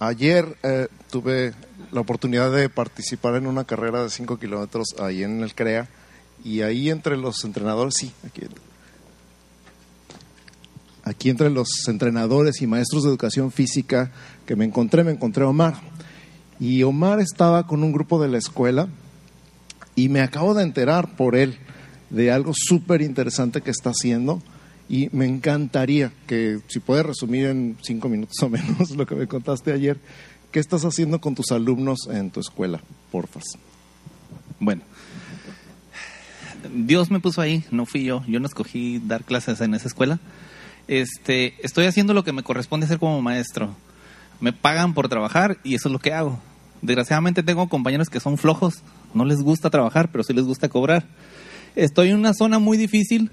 ayer 0.00 0.56
eh, 0.62 0.88
tuve 1.10 1.52
la 1.92 2.00
oportunidad 2.00 2.50
de 2.50 2.68
participar 2.68 3.36
en 3.36 3.46
una 3.46 3.64
carrera 3.64 4.02
de 4.02 4.10
5 4.10 4.38
kilómetros 4.38 4.88
ahí 4.98 5.22
en 5.22 5.42
el 5.42 5.54
CREA 5.54 5.88
y 6.42 6.62
ahí 6.62 6.90
entre 6.90 7.16
los 7.16 7.44
entrenadores, 7.44 7.94
sí, 7.98 8.12
aquí, 11.04 11.28
entre 11.28 11.50
los 11.50 11.68
entrenadores 11.86 12.62
y 12.62 12.66
maestros 12.66 13.02
de 13.02 13.10
educación 13.10 13.52
física 13.52 14.10
que 14.46 14.56
me 14.56 14.64
encontré, 14.64 15.04
me 15.04 15.12
encontré 15.12 15.44
a 15.44 15.48
Omar. 15.48 15.74
Y 16.58 16.82
Omar 16.82 17.20
estaba 17.20 17.66
con 17.66 17.82
un 17.82 17.92
grupo 17.92 18.20
de 18.22 18.28
la 18.28 18.38
escuela 18.38 18.88
y 19.94 20.08
me 20.08 20.20
acabo 20.20 20.54
de 20.54 20.62
enterar 20.62 21.14
por 21.16 21.36
él 21.36 21.58
de 22.08 22.30
algo 22.30 22.52
súper 22.54 23.02
interesante 23.02 23.60
que 23.60 23.70
está 23.70 23.90
haciendo 23.90 24.42
y 24.90 25.08
me 25.12 25.24
encantaría 25.24 26.12
que, 26.26 26.58
si 26.66 26.80
puedes 26.80 27.06
resumir 27.06 27.46
en 27.46 27.78
cinco 27.80 28.08
minutos 28.08 28.36
o 28.42 28.48
menos 28.48 28.90
lo 28.96 29.06
que 29.06 29.14
me 29.14 29.28
contaste 29.28 29.72
ayer, 29.72 29.98
¿qué 30.50 30.58
estás 30.58 30.84
haciendo 30.84 31.20
con 31.20 31.36
tus 31.36 31.52
alumnos 31.52 32.08
en 32.10 32.32
tu 32.32 32.40
escuela, 32.40 32.82
porfas? 33.12 33.44
Bueno, 34.58 34.82
Dios 36.74 37.08
me 37.08 37.20
puso 37.20 37.40
ahí, 37.40 37.64
no 37.70 37.86
fui 37.86 38.04
yo, 38.04 38.24
yo 38.26 38.40
no 38.40 38.46
escogí 38.46 38.98
dar 38.98 39.22
clases 39.22 39.60
en 39.60 39.74
esa 39.74 39.86
escuela. 39.86 40.18
Este, 40.88 41.54
estoy 41.64 41.86
haciendo 41.86 42.12
lo 42.12 42.24
que 42.24 42.32
me 42.32 42.42
corresponde 42.42 42.86
hacer 42.86 42.98
como 42.98 43.22
maestro. 43.22 43.76
Me 44.40 44.52
pagan 44.52 44.92
por 44.92 45.08
trabajar 45.08 45.58
y 45.62 45.76
eso 45.76 45.88
es 45.88 45.92
lo 45.92 46.00
que 46.00 46.12
hago. 46.12 46.40
Desgraciadamente 46.82 47.44
tengo 47.44 47.68
compañeros 47.68 48.08
que 48.08 48.18
son 48.18 48.38
flojos, 48.38 48.82
no 49.14 49.24
les 49.24 49.38
gusta 49.38 49.70
trabajar, 49.70 50.10
pero 50.10 50.24
sí 50.24 50.32
les 50.32 50.46
gusta 50.46 50.68
cobrar. 50.68 51.04
Estoy 51.76 52.10
en 52.10 52.16
una 52.16 52.34
zona 52.34 52.58
muy 52.58 52.76
difícil 52.76 53.30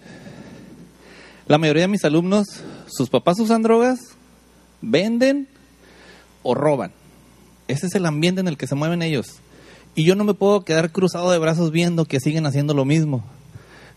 la 1.48 1.58
mayoría 1.58 1.84
de 1.84 1.88
mis 1.88 2.04
alumnos, 2.04 2.46
sus 2.88 3.10
papás 3.10 3.40
usan 3.40 3.64
drogas, 3.64 4.00
venden 4.82 5.48
o 6.44 6.54
roban. 6.54 6.92
Ese 7.68 7.88
es 7.88 7.96
el 7.96 8.06
ambiente 8.06 8.42
en 8.42 8.48
el 8.48 8.58
que 8.58 8.68
se 8.68 8.76
mueven 8.76 9.02
ellos. 9.02 9.40
Y 9.96 10.06
yo 10.06 10.16
no 10.16 10.24
me 10.24 10.34
puedo 10.34 10.62
quedar 10.62 10.92
cruzado 10.92 11.32
de 11.32 11.40
brazos 11.40 11.72
viendo 11.72 12.06
que 12.06 12.20
siguen 12.20 12.46
haciendo 12.46 12.74
lo 12.74 12.86
mismo. 12.86 13.24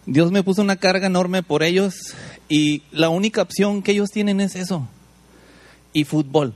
Dios 0.06 0.32
me 0.32 0.42
puso 0.42 0.62
una 0.62 0.76
carga 0.76 1.06
enorme 1.06 1.42
por 1.42 1.62
ellos 1.62 1.94
y 2.48 2.82
la 2.90 3.10
única 3.10 3.42
opción 3.42 3.82
que 3.82 3.92
ellos 3.92 4.10
tienen 4.10 4.40
es 4.40 4.56
eso. 4.56 4.88
Y 5.92 6.04
fútbol. 6.04 6.54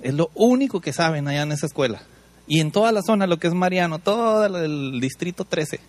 Es 0.00 0.14
lo 0.14 0.30
único 0.34 0.80
que 0.80 0.92
saben 0.92 1.28
allá 1.28 1.42
en 1.42 1.52
esa 1.52 1.66
escuela. 1.66 2.02
Y 2.46 2.60
en 2.60 2.72
toda 2.72 2.90
la 2.90 3.02
zona, 3.02 3.26
lo 3.26 3.38
que 3.38 3.48
es 3.48 3.54
Mariano, 3.54 3.98
todo 3.98 4.44
el 4.46 5.00
distrito 5.00 5.44
13. 5.44 5.80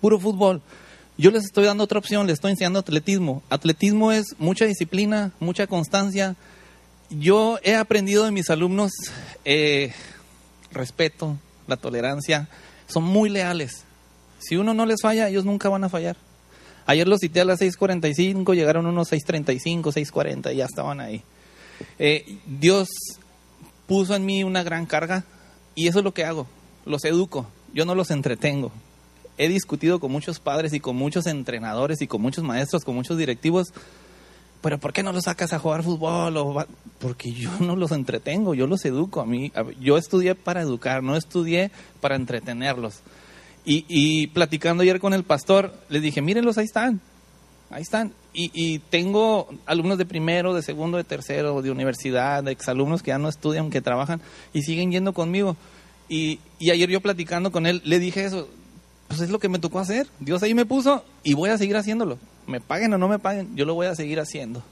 Puro 0.00 0.18
fútbol. 0.20 0.62
Yo 1.22 1.30
les 1.30 1.44
estoy 1.44 1.66
dando 1.66 1.84
otra 1.84 2.00
opción, 2.00 2.26
les 2.26 2.34
estoy 2.34 2.50
enseñando 2.50 2.80
atletismo. 2.80 3.44
Atletismo 3.48 4.10
es 4.10 4.34
mucha 4.40 4.64
disciplina, 4.64 5.30
mucha 5.38 5.68
constancia. 5.68 6.34
Yo 7.10 7.60
he 7.62 7.76
aprendido 7.76 8.24
de 8.24 8.32
mis 8.32 8.50
alumnos 8.50 8.90
eh, 9.44 9.92
respeto, 10.72 11.38
la 11.68 11.76
tolerancia. 11.76 12.48
Son 12.88 13.04
muy 13.04 13.30
leales. 13.30 13.84
Si 14.40 14.56
uno 14.56 14.74
no 14.74 14.84
les 14.84 15.00
falla, 15.00 15.28
ellos 15.28 15.44
nunca 15.44 15.68
van 15.68 15.84
a 15.84 15.88
fallar. 15.88 16.16
Ayer 16.86 17.06
los 17.06 17.20
cité 17.20 17.42
a 17.42 17.44
las 17.44 17.60
6.45, 17.60 18.56
llegaron 18.56 18.86
unos 18.86 19.12
6.35, 19.12 19.92
6.40 19.92 20.52
y 20.52 20.56
ya 20.56 20.64
estaban 20.64 20.98
ahí. 20.98 21.22
Eh, 22.00 22.40
Dios 22.46 22.88
puso 23.86 24.16
en 24.16 24.26
mí 24.26 24.42
una 24.42 24.64
gran 24.64 24.86
carga 24.86 25.22
y 25.76 25.86
eso 25.86 26.00
es 26.00 26.04
lo 26.04 26.14
que 26.14 26.24
hago. 26.24 26.48
Los 26.84 27.04
educo, 27.04 27.46
yo 27.72 27.84
no 27.84 27.94
los 27.94 28.10
entretengo 28.10 28.72
he 29.38 29.48
discutido 29.48 30.00
con 30.00 30.12
muchos 30.12 30.40
padres 30.40 30.72
y 30.72 30.80
con 30.80 30.96
muchos 30.96 31.26
entrenadores 31.26 32.02
y 32.02 32.06
con 32.06 32.22
muchos 32.22 32.44
maestros, 32.44 32.84
con 32.84 32.94
muchos 32.94 33.16
directivos, 33.16 33.72
pero 34.62 34.78
¿por 34.78 34.92
qué 34.92 35.02
no 35.02 35.12
los 35.12 35.24
sacas 35.24 35.52
a 35.52 35.58
jugar 35.58 35.82
fútbol? 35.82 36.66
Porque 37.00 37.32
yo 37.32 37.50
no 37.60 37.76
los 37.76 37.90
entretengo, 37.90 38.54
yo 38.54 38.66
los 38.66 38.84
educo. 38.84 39.20
A 39.20 39.26
mí, 39.26 39.52
yo 39.80 39.98
estudié 39.98 40.34
para 40.34 40.62
educar, 40.62 41.02
no 41.02 41.16
estudié 41.16 41.70
para 42.00 42.14
entretenerlos. 42.14 43.00
Y, 43.64 44.26
platicando 44.28 44.82
ayer 44.82 44.98
con 44.98 45.14
el 45.14 45.22
pastor, 45.22 45.72
les 45.88 46.02
dije, 46.02 46.20
mírenlos, 46.20 46.58
ahí 46.58 46.64
están, 46.64 47.00
ahí 47.70 47.82
están. 47.82 48.12
Y, 48.32 48.78
tengo 48.90 49.48
alumnos 49.66 49.98
de 49.98 50.06
primero, 50.06 50.54
de 50.54 50.62
segundo, 50.62 50.96
de 50.96 51.04
tercero, 51.04 51.60
de 51.62 51.70
universidad, 51.70 52.42
de 52.42 52.52
exalumnos 52.52 53.02
que 53.02 53.10
ya 53.10 53.18
no 53.18 53.28
estudian, 53.28 53.70
que 53.70 53.80
trabajan 53.80 54.20
y 54.52 54.62
siguen 54.62 54.90
yendo 54.90 55.12
conmigo. 55.12 55.56
Y, 56.08 56.40
y 56.58 56.70
ayer 56.70 56.90
yo 56.90 57.00
platicando 57.00 57.52
con 57.52 57.66
él, 57.66 57.82
le 57.84 58.00
dije 58.00 58.24
eso, 58.24 58.48
pues 59.12 59.20
es 59.20 59.30
lo 59.30 59.38
que 59.38 59.50
me 59.50 59.58
tocó 59.58 59.78
hacer. 59.78 60.06
Dios 60.20 60.42
ahí 60.42 60.54
me 60.54 60.64
puso 60.64 61.04
y 61.22 61.34
voy 61.34 61.50
a 61.50 61.58
seguir 61.58 61.76
haciéndolo. 61.76 62.16
Me 62.46 62.62
paguen 62.62 62.94
o 62.94 62.98
no 62.98 63.08
me 63.08 63.18
paguen, 63.18 63.54
yo 63.54 63.66
lo 63.66 63.74
voy 63.74 63.86
a 63.86 63.94
seguir 63.94 64.18
haciendo. 64.18 64.62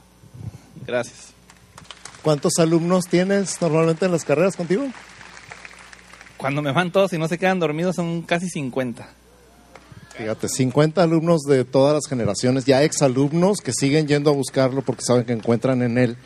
Gracias. 0.87 1.27
¿Cuántos 2.23 2.57
alumnos 2.57 3.05
tienes 3.05 3.61
normalmente 3.61 4.05
en 4.05 4.11
las 4.11 4.25
carreras 4.25 4.55
contigo? 4.55 4.87
Cuando 6.37 6.63
me 6.63 6.71
van 6.71 6.91
todos 6.91 7.13
y 7.13 7.19
no 7.19 7.27
se 7.27 7.37
quedan 7.37 7.59
dormidos 7.59 7.95
son 7.95 8.23
casi 8.23 8.49
50. 8.49 9.07
Fíjate, 10.17 10.49
50 10.49 11.03
alumnos 11.03 11.41
de 11.43 11.63
todas 11.63 11.93
las 11.93 12.07
generaciones, 12.09 12.65
ya 12.65 12.81
exalumnos 12.81 13.59
que 13.59 13.73
siguen 13.73 14.07
yendo 14.07 14.31
a 14.31 14.33
buscarlo 14.33 14.81
porque 14.81 15.03
saben 15.03 15.25
que 15.25 15.33
encuentran 15.33 15.83
en 15.83 15.99
él 15.99 16.17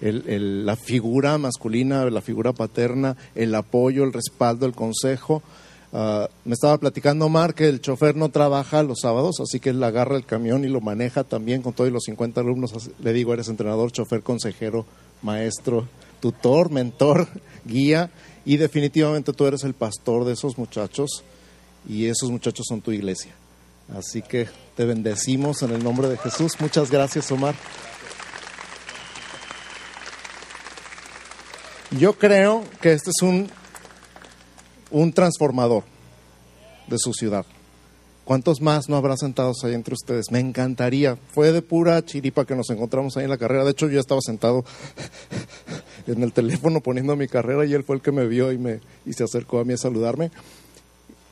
la 0.00 0.76
figura 0.76 1.36
masculina, 1.36 2.06
la 2.06 2.22
figura 2.22 2.54
paterna, 2.54 3.18
el 3.34 3.54
apoyo, 3.54 4.04
el 4.04 4.14
respaldo, 4.14 4.64
el 4.64 4.72
consejo 4.72 5.42
Ah, 5.92 6.28
me 6.44 6.54
estaba 6.54 6.78
platicando 6.78 7.26
Omar 7.26 7.54
que 7.54 7.68
el 7.68 7.80
chofer 7.80 8.14
no 8.14 8.28
trabaja 8.28 8.82
los 8.82 9.00
sábados, 9.00 9.40
así 9.40 9.58
que 9.58 9.70
él 9.70 9.82
agarra 9.82 10.16
el 10.16 10.24
camión 10.24 10.64
y 10.64 10.68
lo 10.68 10.80
maneja 10.80 11.24
también 11.24 11.62
con 11.62 11.72
todos 11.72 11.90
los 11.90 12.04
50 12.04 12.40
alumnos. 12.40 12.90
Le 13.00 13.12
digo, 13.12 13.34
eres 13.34 13.48
entrenador, 13.48 13.90
chofer, 13.90 14.22
consejero, 14.22 14.86
maestro, 15.22 15.88
tutor, 16.20 16.70
mentor, 16.70 17.26
guía 17.64 18.10
y 18.44 18.56
definitivamente 18.56 19.32
tú 19.32 19.46
eres 19.46 19.64
el 19.64 19.74
pastor 19.74 20.24
de 20.24 20.34
esos 20.34 20.58
muchachos 20.58 21.24
y 21.88 22.06
esos 22.06 22.30
muchachos 22.30 22.66
son 22.68 22.80
tu 22.80 22.92
iglesia. 22.92 23.32
Así 23.96 24.22
que 24.22 24.48
te 24.76 24.84
bendecimos 24.84 25.62
en 25.62 25.72
el 25.72 25.82
nombre 25.82 26.08
de 26.08 26.16
Jesús. 26.16 26.52
Muchas 26.60 26.90
gracias, 26.90 27.30
Omar. 27.32 27.56
Yo 31.98 32.12
creo 32.12 32.62
que 32.80 32.92
este 32.92 33.10
es 33.10 33.22
un 33.22 33.50
un 34.90 35.12
transformador 35.12 35.84
de 36.88 36.98
su 36.98 37.12
ciudad. 37.12 37.46
¿Cuántos 38.24 38.60
más 38.60 38.88
no 38.88 38.96
habrá 38.96 39.16
sentados 39.16 39.64
ahí 39.64 39.74
entre 39.74 39.94
ustedes? 39.94 40.30
Me 40.30 40.38
encantaría. 40.38 41.16
Fue 41.32 41.50
de 41.50 41.62
pura 41.62 42.04
chiripa 42.04 42.44
que 42.44 42.54
nos 42.54 42.70
encontramos 42.70 43.16
ahí 43.16 43.24
en 43.24 43.30
la 43.30 43.38
carrera. 43.38 43.64
De 43.64 43.72
hecho, 43.72 43.88
yo 43.88 43.98
estaba 43.98 44.20
sentado 44.20 44.64
en 46.06 46.22
el 46.22 46.32
teléfono 46.32 46.80
poniendo 46.80 47.16
mi 47.16 47.26
carrera 47.26 47.66
y 47.66 47.74
él 47.74 47.82
fue 47.82 47.96
el 47.96 48.02
que 48.02 48.12
me 48.12 48.28
vio 48.28 48.52
y, 48.52 48.58
me, 48.58 48.78
y 49.04 49.14
se 49.14 49.24
acercó 49.24 49.58
a 49.58 49.64
mí 49.64 49.72
a 49.72 49.78
saludarme. 49.78 50.30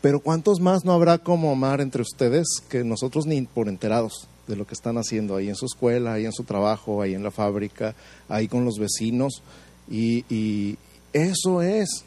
Pero 0.00 0.18
¿cuántos 0.18 0.58
más 0.60 0.84
no 0.84 0.92
habrá 0.92 1.18
como 1.18 1.52
Omar 1.52 1.80
entre 1.80 2.02
ustedes 2.02 2.46
que 2.68 2.82
nosotros 2.82 3.26
ni 3.26 3.42
por 3.42 3.68
enterados 3.68 4.26
de 4.48 4.56
lo 4.56 4.66
que 4.66 4.74
están 4.74 4.96
haciendo 4.96 5.36
ahí 5.36 5.48
en 5.48 5.56
su 5.56 5.66
escuela, 5.66 6.14
ahí 6.14 6.24
en 6.24 6.32
su 6.32 6.44
trabajo, 6.44 7.02
ahí 7.02 7.14
en 7.14 7.22
la 7.22 7.30
fábrica, 7.30 7.94
ahí 8.28 8.48
con 8.48 8.64
los 8.64 8.78
vecinos? 8.78 9.42
Y 9.88 10.76
eso 11.12 11.62
es 11.62 12.04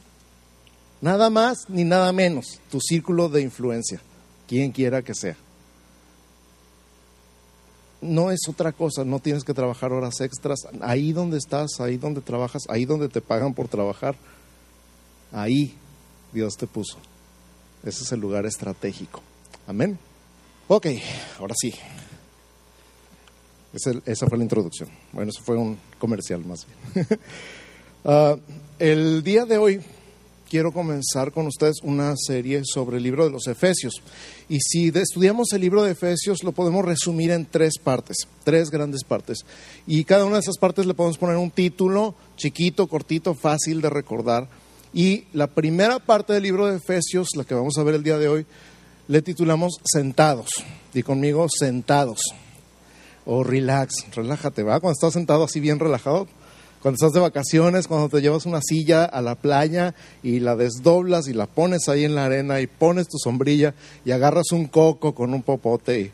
Nada 1.01 1.31
más 1.31 1.67
ni 1.67 1.84
nada 1.84 2.12
menos, 2.13 2.59
tu 2.69 2.79
círculo 2.79 3.28
de 3.28 3.41
influencia, 3.41 4.00
quien 4.47 4.72
quiera 4.72 5.01
que 5.01 5.16
sea. 5.16 5.35
No 8.01 8.31
es 8.31 8.39
otra 8.47 8.72
cosa, 8.72 9.03
no 9.03 9.19
tienes 9.19 9.44
que 9.44 9.53
trabajar 9.53 9.91
horas 9.91 10.22
extras. 10.22 10.59
Ahí 10.81 11.12
donde 11.12 11.38
estás, 11.38 11.79
ahí 11.79 11.97
donde 11.97 12.22
trabajas, 12.22 12.63
ahí 12.69 12.85
donde 12.85 13.09
te 13.09 13.22
pagan 13.22 13.53
por 13.53 13.67
trabajar, 13.67 14.16
ahí 15.31 15.75
Dios 16.34 16.56
te 16.56 16.67
puso. 16.67 16.97
Ese 17.83 18.03
es 18.03 18.12
el 18.12 18.19
lugar 18.19 18.45
estratégico. 18.45 19.22
Amén. 19.68 19.97
Ok, 20.68 20.88
ahora 21.39 21.56
sí. 21.59 21.73
esa 24.06 24.28
fue 24.28 24.38
la 24.38 24.44
introducción. 24.44 24.89
Bueno, 25.12 25.31
eso 25.31 25.41
fue 25.44 25.57
un 25.57 25.78
comercial 25.97 26.45
más 26.45 26.66
bien. 26.66 27.07
Ah, 28.03 28.35
el 28.79 29.22
día 29.22 29.45
de 29.45 29.59
hoy 29.59 29.80
quiero 30.51 30.74
comenzar 30.74 31.31
con 31.31 31.48
ustedes 31.48 31.77
una 31.81 32.13
serie 32.18 32.63
sobre 32.65 32.98
el 32.98 33.03
libro 33.03 33.24
de 33.24 33.31
los 33.31 33.48
Efesios. 33.48 33.94
Y 34.50 34.59
si 34.59 34.89
estudiamos 34.89 35.53
el 35.53 35.62
libro 35.62 35.81
de 35.81 35.92
Efesios, 35.92 36.44
lo 36.44 36.51
podemos 36.51 36.83
resumir 36.83 37.31
en 37.31 37.45
tres 37.45 37.77
partes, 37.81 38.27
tres 38.44 38.69
grandes 38.69 39.06
partes. 39.06 39.45
Y 39.88 40.03
cada 40.03 40.25
una 40.25 40.36
de 40.36 40.42
esas 40.42 40.57
partes 40.57 40.86
le 40.86 40.94
podemos 40.94 41.18
poner 41.18 41.38
un 41.38 41.51
título 41.51 42.15
chiquito, 42.36 42.88
cortito, 42.88 43.33
fácil 43.33 43.80
de 43.80 43.89
recordar. 43.89 44.50
Y 44.94 45.24
la 45.31 45.48
primera 45.48 46.00
parte 46.00 46.33
del 46.33 46.44
libro 46.44 46.68
de 46.68 46.80
Efesios, 46.80 47.30
la 47.38 47.45
que 47.45 47.56
vamos 47.56 47.77
a 47.77 47.83
ver 47.83 47.95
el 47.95 48.03
día 48.03 48.18
de 48.18 48.27
hoy, 48.27 48.45
le 49.07 49.21
titulamos 49.21 49.80
Sentados. 49.86 50.50
Y 50.94 51.01
conmigo, 51.01 51.48
Sentados. 51.50 52.19
O 53.24 53.45
relax, 53.45 53.94
relájate, 54.13 54.63
¿va? 54.63 54.81
Cuando 54.81 54.95
estás 54.95 55.13
sentado 55.13 55.45
así 55.45 55.62
bien 55.62 55.80
relajado, 55.80 56.27
cuando 56.81 56.95
estás 56.95 57.12
de 57.12 57.19
vacaciones, 57.19 57.88
cuando 57.88 58.10
te 58.10 58.22
llevas 58.22 58.45
una 58.45 58.60
silla 58.62 59.06
a 59.06 59.22
la 59.22 59.36
playa 59.36 59.94
y 60.24 60.39
la 60.39 60.56
desdoblas 60.56 61.28
y 61.28 61.33
la 61.33 61.45
pones 61.45 61.88
ahí 61.88 62.06
en 62.06 62.16
la 62.16 62.25
arena 62.25 62.60
y 62.60 62.68
pones 62.68 63.07
tu 63.07 63.19
sombrilla 63.19 63.75
y 64.04 64.12
agarras 64.12 64.51
un 64.51 64.66
coco 64.66 65.13
con 65.13 65.33
un 65.33 65.44
popote 65.44 66.00
y 66.00 66.12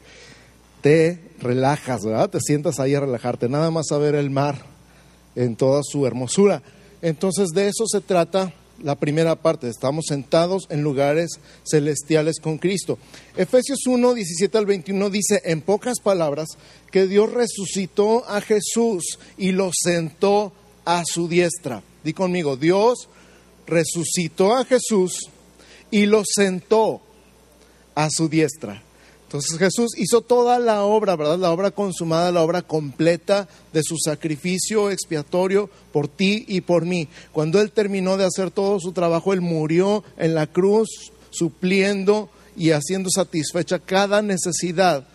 te 0.81 1.21
relajas, 1.39 2.03
¿verdad? 2.03 2.29
Te 2.29 2.39
sientas 2.41 2.79
ahí 2.79 2.95
a 2.95 2.99
relajarte, 2.99 3.47
nada 3.47 3.71
más 3.71 3.91
a 3.91 3.97
ver 3.97 4.15
el 4.15 4.29
mar 4.29 4.57
en 5.35 5.55
toda 5.55 5.81
su 5.83 6.05
hermosura. 6.05 6.61
Entonces 7.01 7.49
de 7.49 7.67
eso 7.67 7.85
se 7.87 8.01
trata 8.01 8.51
la 8.81 8.95
primera 8.95 9.35
parte. 9.35 9.69
Estamos 9.69 10.05
sentados 10.07 10.67
en 10.69 10.81
lugares 10.81 11.39
celestiales 11.69 12.39
con 12.39 12.57
Cristo. 12.57 12.97
Efesios 13.35 13.79
1, 13.85 14.13
17 14.13 14.57
al 14.57 14.65
21 14.65 15.09
dice 15.09 15.41
en 15.45 15.61
pocas 15.61 15.99
palabras 15.99 16.49
que 16.91 17.07
Dios 17.07 17.31
resucitó 17.31 18.27
a 18.29 18.41
Jesús 18.41 19.19
y 19.37 19.51
lo 19.51 19.71
sentó 19.73 20.53
a 20.85 21.03
su 21.05 21.27
diestra. 21.27 21.83
Di 22.03 22.13
conmigo, 22.13 22.55
Dios 22.55 23.09
resucitó 23.65 24.55
a 24.55 24.65
Jesús 24.65 25.29
y 25.91 26.05
lo 26.05 26.23
sentó 26.25 27.01
a 27.95 28.09
su 28.09 28.29
diestra. 28.29 28.83
Entonces 29.27 29.59
Jesús 29.59 29.91
hizo 29.97 30.21
toda 30.21 30.57
la 30.57 30.83
obra, 30.83 31.17
¿verdad? 31.17 31.37
La 31.37 31.51
obra 31.51 31.71
consumada, 31.71 32.31
la 32.31 32.43
obra 32.43 32.61
completa 32.61 33.49
de 33.73 33.83
su 33.83 33.97
sacrificio 33.97 34.89
expiatorio 34.89 35.69
por 35.91 36.07
ti 36.07 36.45
y 36.47 36.61
por 36.61 36.85
mí. 36.85 37.09
Cuando 37.33 37.59
Él 37.59 37.73
terminó 37.73 38.15
de 38.15 38.23
hacer 38.23 38.51
todo 38.51 38.79
su 38.79 38.93
trabajo, 38.93 39.33
Él 39.33 39.41
murió 39.41 40.05
en 40.17 40.33
la 40.33 40.47
cruz 40.47 41.11
supliendo 41.29 42.29
y 42.55 42.71
haciendo 42.71 43.09
satisfecha 43.09 43.79
cada 43.79 44.21
necesidad 44.21 45.05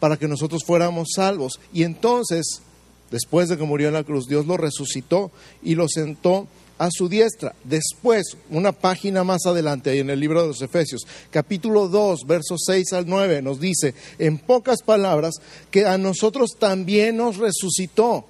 para 0.00 0.16
que 0.16 0.26
nosotros 0.26 0.64
fuéramos 0.64 1.08
salvos. 1.14 1.60
Y 1.74 1.82
entonces, 1.82 2.62
después 3.10 3.50
de 3.50 3.58
que 3.58 3.64
murió 3.64 3.88
en 3.88 3.94
la 3.94 4.04
cruz, 4.04 4.26
Dios 4.26 4.46
lo 4.46 4.56
resucitó 4.56 5.30
y 5.62 5.74
lo 5.74 5.86
sentó 5.86 6.48
a 6.80 6.88
su 6.90 7.10
diestra. 7.10 7.54
Después, 7.62 8.38
una 8.48 8.72
página 8.72 9.22
más 9.22 9.44
adelante, 9.44 9.90
ahí 9.90 9.98
en 9.98 10.08
el 10.08 10.18
libro 10.18 10.40
de 10.40 10.48
los 10.48 10.62
Efesios, 10.62 11.02
capítulo 11.30 11.88
2, 11.88 12.20
versos 12.26 12.62
6 12.64 12.94
al 12.94 13.06
9, 13.06 13.42
nos 13.42 13.60
dice, 13.60 13.94
en 14.18 14.38
pocas 14.38 14.80
palabras, 14.82 15.34
que 15.70 15.84
a 15.84 15.98
nosotros 15.98 16.52
también 16.58 17.18
nos 17.18 17.36
resucitó 17.36 18.24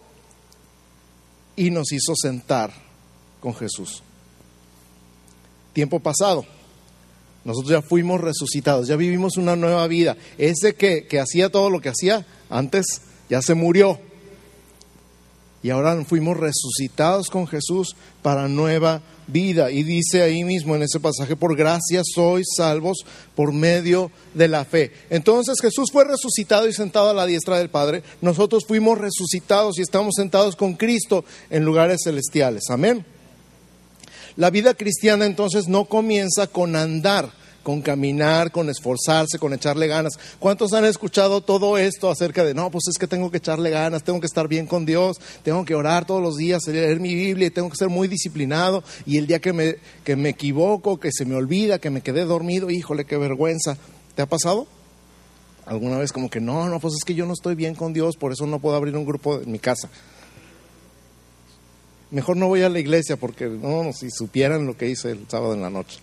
y 1.54 1.70
nos 1.70 1.92
hizo 1.92 2.14
sentar 2.20 2.72
con 3.38 3.54
Jesús. 3.54 4.02
Tiempo 5.72 6.00
pasado. 6.00 6.44
Nosotros 7.44 7.70
ya 7.70 7.82
fuimos 7.82 8.20
resucitados, 8.20 8.88
ya 8.88 8.96
vivimos 8.96 9.36
una 9.36 9.54
nueva 9.54 9.86
vida. 9.86 10.16
Ese 10.38 10.74
que, 10.74 11.06
que 11.06 11.20
hacía 11.20 11.50
todo 11.50 11.70
lo 11.70 11.80
que 11.80 11.90
hacía 11.90 12.26
antes 12.50 13.00
ya 13.28 13.40
se 13.42 13.54
murió 13.54 14.00
y 15.62 15.70
ahora 15.70 16.04
fuimos 16.04 16.38
resucitados 16.38 17.28
con 17.28 17.46
Jesús 17.46 17.94
para 18.22 18.48
nueva 18.48 19.02
vida. 19.26 19.70
Y 19.70 19.82
dice 19.82 20.22
ahí 20.22 20.42
mismo 20.42 20.74
en 20.74 20.82
ese 20.82 21.00
pasaje, 21.00 21.36
por 21.36 21.56
gracia 21.56 22.02
sois 22.04 22.46
salvos 22.56 23.04
por 23.34 23.52
medio 23.52 24.10
de 24.34 24.48
la 24.48 24.64
fe. 24.64 24.92
Entonces 25.10 25.60
Jesús 25.60 25.90
fue 25.92 26.04
resucitado 26.04 26.66
y 26.66 26.72
sentado 26.72 27.10
a 27.10 27.14
la 27.14 27.26
diestra 27.26 27.58
del 27.58 27.68
Padre. 27.68 28.02
Nosotros 28.22 28.64
fuimos 28.66 28.98
resucitados 28.98 29.78
y 29.78 29.82
estamos 29.82 30.14
sentados 30.16 30.56
con 30.56 30.74
Cristo 30.74 31.24
en 31.50 31.64
lugares 31.64 32.00
celestiales. 32.04 32.64
Amén. 32.70 33.04
La 34.36 34.48
vida 34.50 34.74
cristiana 34.74 35.26
entonces 35.26 35.68
no 35.68 35.84
comienza 35.84 36.46
con 36.46 36.74
andar 36.74 37.39
con 37.62 37.82
caminar, 37.82 38.50
con 38.50 38.68
esforzarse, 38.70 39.38
con 39.38 39.52
echarle 39.52 39.86
ganas. 39.86 40.18
¿Cuántos 40.38 40.72
han 40.72 40.84
escuchado 40.84 41.40
todo 41.40 41.78
esto 41.78 42.10
acerca 42.10 42.44
de, 42.44 42.54
no, 42.54 42.70
pues 42.70 42.84
es 42.88 42.98
que 42.98 43.06
tengo 43.06 43.30
que 43.30 43.38
echarle 43.38 43.70
ganas, 43.70 44.02
tengo 44.02 44.20
que 44.20 44.26
estar 44.26 44.48
bien 44.48 44.66
con 44.66 44.86
Dios, 44.86 45.18
tengo 45.42 45.64
que 45.64 45.74
orar 45.74 46.06
todos 46.06 46.22
los 46.22 46.36
días, 46.36 46.66
leer 46.66 47.00
mi 47.00 47.14
Biblia 47.14 47.48
y 47.48 47.50
tengo 47.50 47.70
que 47.70 47.76
ser 47.76 47.88
muy 47.88 48.08
disciplinado 48.08 48.82
y 49.06 49.18
el 49.18 49.26
día 49.26 49.40
que 49.40 49.52
me, 49.52 49.76
que 50.04 50.16
me 50.16 50.30
equivoco, 50.30 50.98
que 50.98 51.10
se 51.12 51.24
me 51.24 51.34
olvida, 51.34 51.78
que 51.78 51.90
me 51.90 52.00
quedé 52.00 52.24
dormido, 52.24 52.70
híjole, 52.70 53.04
qué 53.04 53.16
vergüenza. 53.16 53.76
¿Te 54.14 54.22
ha 54.22 54.26
pasado? 54.26 54.66
¿Alguna 55.66 55.98
vez 55.98 56.12
como 56.12 56.30
que 56.30 56.40
no, 56.40 56.68
no, 56.68 56.80
pues 56.80 56.94
es 56.94 57.04
que 57.04 57.14
yo 57.14 57.26
no 57.26 57.32
estoy 57.32 57.54
bien 57.54 57.74
con 57.74 57.92
Dios, 57.92 58.16
por 58.16 58.32
eso 58.32 58.46
no 58.46 58.58
puedo 58.58 58.76
abrir 58.76 58.96
un 58.96 59.04
grupo 59.04 59.40
en 59.40 59.52
mi 59.52 59.58
casa? 59.58 59.88
Mejor 62.10 62.36
no 62.36 62.48
voy 62.48 62.62
a 62.62 62.68
la 62.68 62.80
iglesia 62.80 63.16
porque 63.16 63.46
no, 63.46 63.92
si 63.92 64.10
supieran 64.10 64.66
lo 64.66 64.76
que 64.76 64.88
hice 64.88 65.12
el 65.12 65.26
sábado 65.28 65.54
en 65.54 65.62
la 65.62 65.70
noche 65.70 66.00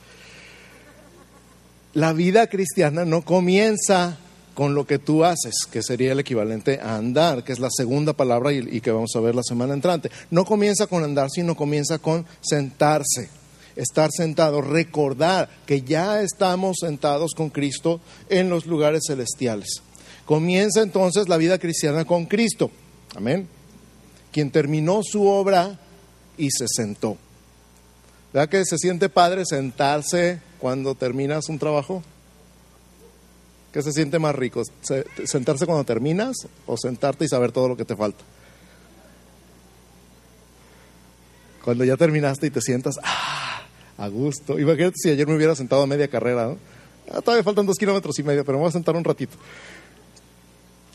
la 1.93 2.13
vida 2.13 2.47
cristiana 2.47 3.05
no 3.05 3.23
comienza 3.23 4.17
con 4.57 4.73
lo 4.73 4.87
que 4.87 4.97
tú 4.97 5.23
haces, 5.23 5.53
que 5.71 5.83
sería 5.83 6.13
el 6.13 6.19
equivalente 6.19 6.79
a 6.81 6.95
andar, 6.95 7.43
que 7.43 7.53
es 7.53 7.59
la 7.59 7.69
segunda 7.69 8.13
palabra 8.13 8.51
y, 8.51 8.81
que 8.81 8.89
vamos 8.89 9.15
a 9.15 9.19
ver 9.19 9.35
la 9.35 9.43
semana 9.43 9.75
entrante. 9.75 10.09
No 10.31 10.45
comienza 10.45 10.87
con 10.87 11.03
andar, 11.03 11.29
sino 11.29 11.55
comienza 11.55 11.99
con 11.99 12.25
sentarse, 12.41 13.29
estar 13.75 14.09
sentado, 14.11 14.61
recordar 14.61 15.47
que 15.67 15.83
ya 15.83 16.23
estamos 16.23 16.77
sentados 16.81 17.33
con 17.35 17.51
Cristo 17.51 18.01
en 18.29 18.49
los 18.49 18.65
lugares 18.65 19.03
celestiales. 19.07 19.83
Comienza 20.25 20.81
entonces 20.81 21.29
la 21.29 21.37
vida 21.37 21.59
cristiana 21.59 22.05
con 22.05 22.25
Cristo, 22.25 22.71
amén, 23.15 23.47
quien 24.31 24.49
terminó 24.49 25.01
su 25.03 25.27
obra 25.27 25.79
y 26.35 26.49
se 26.49 26.65
sentó. 26.67 27.17
¿Verdad 28.33 28.49
que 28.49 28.65
se 28.65 28.77
siente 28.77 29.09
padre 29.09 29.43
sentarse 29.45 30.41
cuando 30.59 30.95
terminas 30.95 31.49
un 31.49 31.59
trabajo? 31.59 32.03
¿Qué 33.71 33.81
se 33.81 33.91
siente 33.91 34.19
más 34.19 34.35
rico? 34.35 34.63
¿Sentarse 35.25 35.65
cuando 35.65 35.83
terminas 35.83 36.35
o 36.65 36.77
sentarte 36.77 37.25
y 37.25 37.27
saber 37.27 37.51
todo 37.51 37.67
lo 37.67 37.77
que 37.77 37.85
te 37.85 37.95
falta? 37.95 38.23
Cuando 41.63 41.83
ya 41.83 41.97
terminaste 41.97 42.47
y 42.47 42.49
te 42.49 42.61
sientas, 42.61 42.95
¡ah! 43.03 43.61
A 43.97 44.07
gusto. 44.09 44.59
Imagínate 44.59 44.95
si 44.97 45.09
ayer 45.09 45.27
me 45.27 45.35
hubiera 45.35 45.55
sentado 45.55 45.81
a 45.81 45.87
media 45.87 46.07
carrera, 46.07 46.47
¿no? 46.47 46.57
Ah, 47.11 47.21
todavía 47.21 47.43
faltan 47.43 47.65
dos 47.65 47.77
kilómetros 47.77 48.17
y 48.19 48.23
medio, 48.23 48.45
pero 48.45 48.57
me 48.57 48.61
voy 48.61 48.69
a 48.69 48.71
sentar 48.71 48.95
un 48.95 49.03
ratito. 49.03 49.37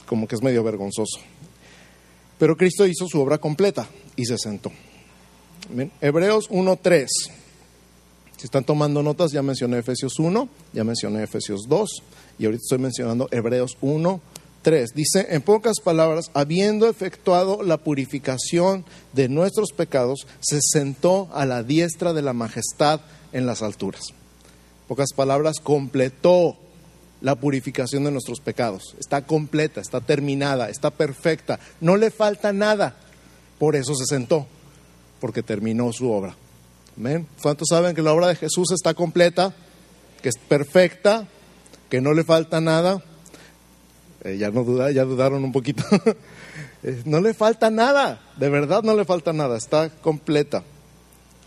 Como 0.06 0.28
que 0.28 0.36
es 0.36 0.42
medio 0.42 0.62
vergonzoso. 0.62 1.18
Pero 2.38 2.56
Cristo 2.56 2.86
hizo 2.86 3.06
su 3.08 3.20
obra 3.20 3.38
completa 3.38 3.88
y 4.14 4.24
se 4.24 4.38
sentó. 4.38 4.72
Hebreos 6.00 6.50
1.3. 6.50 7.06
Si 8.36 8.46
están 8.46 8.64
tomando 8.64 9.02
notas, 9.02 9.30
ya 9.30 9.42
mencioné 9.42 9.78
Efesios 9.78 10.18
1, 10.18 10.48
ya 10.72 10.84
mencioné 10.84 11.22
Efesios 11.22 11.62
2 11.68 12.02
y 12.38 12.44
ahorita 12.46 12.62
estoy 12.62 12.78
mencionando 12.78 13.28
Hebreos 13.30 13.76
1, 13.80 14.20
3. 14.62 14.90
Dice, 14.94 15.26
en 15.30 15.42
pocas 15.42 15.80
palabras, 15.80 16.30
habiendo 16.34 16.88
efectuado 16.88 17.62
la 17.62 17.76
purificación 17.76 18.84
de 19.12 19.28
nuestros 19.28 19.72
pecados, 19.72 20.26
se 20.40 20.58
sentó 20.60 21.28
a 21.32 21.46
la 21.46 21.62
diestra 21.62 22.12
de 22.12 22.22
la 22.22 22.32
majestad 22.32 23.00
en 23.32 23.46
las 23.46 23.62
alturas. 23.62 24.02
En 24.10 24.88
pocas 24.88 25.12
palabras, 25.14 25.60
completó 25.60 26.56
la 27.20 27.36
purificación 27.36 28.04
de 28.04 28.10
nuestros 28.10 28.40
pecados. 28.40 28.96
Está 28.98 29.22
completa, 29.22 29.80
está 29.80 30.00
terminada, 30.00 30.68
está 30.68 30.90
perfecta, 30.90 31.60
no 31.80 31.96
le 31.96 32.10
falta 32.10 32.52
nada. 32.52 32.96
Por 33.58 33.76
eso 33.76 33.94
se 33.94 34.06
sentó, 34.06 34.46
porque 35.22 35.44
terminó 35.44 35.92
su 35.92 36.10
obra. 36.10 36.34
¿Cuántos 37.40 37.68
saben 37.68 37.94
que 37.94 38.02
la 38.02 38.12
obra 38.12 38.26
de 38.26 38.34
Jesús 38.34 38.72
está 38.72 38.92
completa, 38.92 39.54
que 40.20 40.28
es 40.28 40.34
perfecta, 40.36 41.28
que 41.88 42.00
no 42.00 42.12
le 42.12 42.24
falta 42.24 42.60
nada? 42.60 43.04
Eh, 44.24 44.36
ya 44.36 44.50
no 44.50 44.64
duda, 44.64 44.90
ya 44.90 45.04
dudaron 45.04 45.44
un 45.44 45.52
poquito. 45.52 45.84
Eh, 46.84 47.00
no 47.04 47.20
le 47.20 47.32
falta 47.32 47.70
nada, 47.70 48.20
de 48.36 48.48
verdad 48.48 48.82
no 48.82 48.96
le 48.96 49.04
falta 49.04 49.32
nada, 49.32 49.56
está 49.56 49.88
completa. 49.88 50.64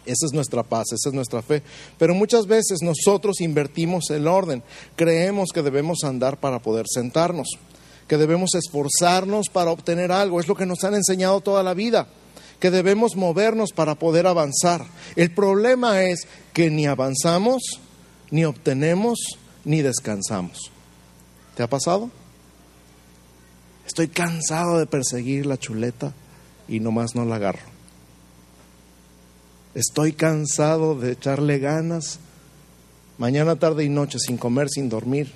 Esa 0.06 0.28
es 0.28 0.32
nuestra 0.32 0.64
paz, 0.64 0.86
esa 0.94 1.10
es 1.10 1.14
nuestra 1.14 1.42
fe. 1.42 1.62
Pero 1.98 2.16
muchas 2.16 2.48
veces 2.48 2.82
nosotros 2.82 3.42
invertimos 3.42 4.12
el 4.12 4.30
orden. 4.30 4.64
Creemos 4.96 5.50
que 5.54 5.62
debemos 5.62 6.06
andar 6.06 6.40
para 6.40 6.60
poder 6.60 6.86
sentarnos, 6.88 7.50
que 8.08 8.16
debemos 8.16 8.52
esforzarnos 8.56 9.50
para 9.50 9.72
obtener 9.72 10.14
algo. 10.14 10.40
Es 10.40 10.48
lo 10.48 10.56
que 10.56 10.66
nos 10.66 10.86
han 10.86 10.96
enseñado 10.96 11.42
toda 11.42 11.64
la 11.64 11.74
vida 11.74 12.08
que 12.60 12.72
debemos 12.72 13.16
movernos 13.16 13.72
para 13.72 13.96
poder 13.96 14.28
avanzar. 14.28 14.86
El 15.16 15.32
problema 15.32 16.04
es 16.04 16.28
que 16.54 16.70
ni 16.70 16.86
avanzamos, 16.86 17.62
ni 18.32 18.46
obtenemos, 18.46 19.20
ni 19.64 19.82
descansamos. 19.82 20.72
¿Te 21.56 21.64
ha 21.64 21.70
pasado? 21.70 22.10
Estoy 23.86 24.08
cansado 24.08 24.80
de 24.80 24.86
perseguir 24.86 25.46
la 25.46 25.58
chuleta 25.58 26.14
y 26.68 26.80
nomás 26.80 27.16
no 27.16 27.26
la 27.26 27.36
agarro. 27.36 27.76
Estoy 29.74 30.14
cansado 30.14 30.96
de 30.96 31.12
echarle 31.12 31.60
ganas 31.60 32.20
mañana, 33.18 33.56
tarde 33.58 33.84
y 33.84 33.90
noche 33.90 34.18
sin 34.20 34.38
comer, 34.38 34.70
sin 34.70 34.90
dormir, 34.90 35.32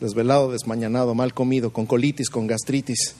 desvelado, 0.00 0.50
desmañanado, 0.50 1.14
mal 1.14 1.34
comido, 1.34 1.72
con 1.72 1.86
colitis, 1.86 2.30
con 2.30 2.46
gastritis, 2.46 3.14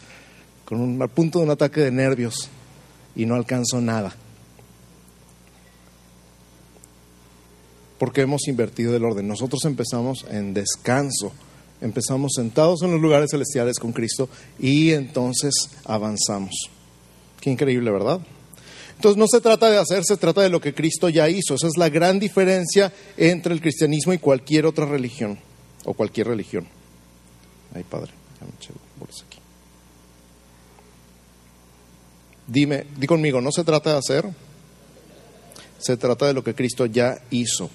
con 0.64 0.80
un, 0.80 1.02
al 1.02 1.09
punto 1.09 1.38
de 1.38 1.45
un 1.45 1.50
ataque 1.50 1.80
de 1.80 1.90
nervios 1.90 2.49
y 3.14 3.26
no 3.26 3.35
alcanzo 3.35 3.81
nada. 3.81 4.14
Porque 7.99 8.23
hemos 8.23 8.49
invertido 8.49 8.97
el 8.97 9.05
orden. 9.05 9.29
Nosotros 9.29 9.64
empezamos 9.64 10.25
en 10.31 10.55
descanso, 10.55 11.33
empezamos 11.81 12.33
sentados 12.35 12.83
en 12.83 12.93
los 12.93 13.00
lugares 13.00 13.31
celestiales 13.31 13.79
con 13.79 13.93
Cristo 13.93 14.29
y 14.59 14.93
entonces 14.93 15.52
avanzamos. 15.85 16.71
Qué 17.40 17.50
increíble, 17.50 17.90
¿verdad? 17.90 18.21
Entonces 19.00 19.19
no 19.19 19.26
se 19.29 19.40
trata 19.40 19.71
de 19.71 19.79
hacer, 19.79 20.05
se 20.05 20.19
trata 20.19 20.43
de 20.43 20.50
lo 20.50 20.61
que 20.61 20.75
Cristo 20.75 21.09
ya 21.09 21.29
hizo. 21.29 21.55
Esa 21.55 21.69
es 21.69 21.79
la 21.79 21.88
gran 21.88 22.19
diferencia 22.19 22.93
entre 23.17 23.55
el 23.55 23.62
cristianismo 23.62 24.12
y 24.12 24.19
cualquier 24.19 24.67
otra 24.67 24.85
religión 24.85 25.38
o 25.87 25.95
cualquier 25.95 26.29
religión. 26.29 26.67
Ay, 27.75 27.83
Padre, 27.83 28.12
ya 28.38 28.47
me 28.47 28.52
eché 28.59 28.73
aquí. 29.26 29.38
Dime, 32.50 32.85
di 32.97 33.07
conmigo, 33.07 33.40
no 33.40 33.52
se 33.52 33.62
trata 33.62 33.92
de 33.92 33.99
hacer, 33.99 34.28
se 35.78 35.97
trata 35.97 36.26
de 36.26 36.33
lo 36.33 36.42
que 36.42 36.52
Cristo 36.52 36.85
ya 36.85 37.23
hizo. 37.30 37.71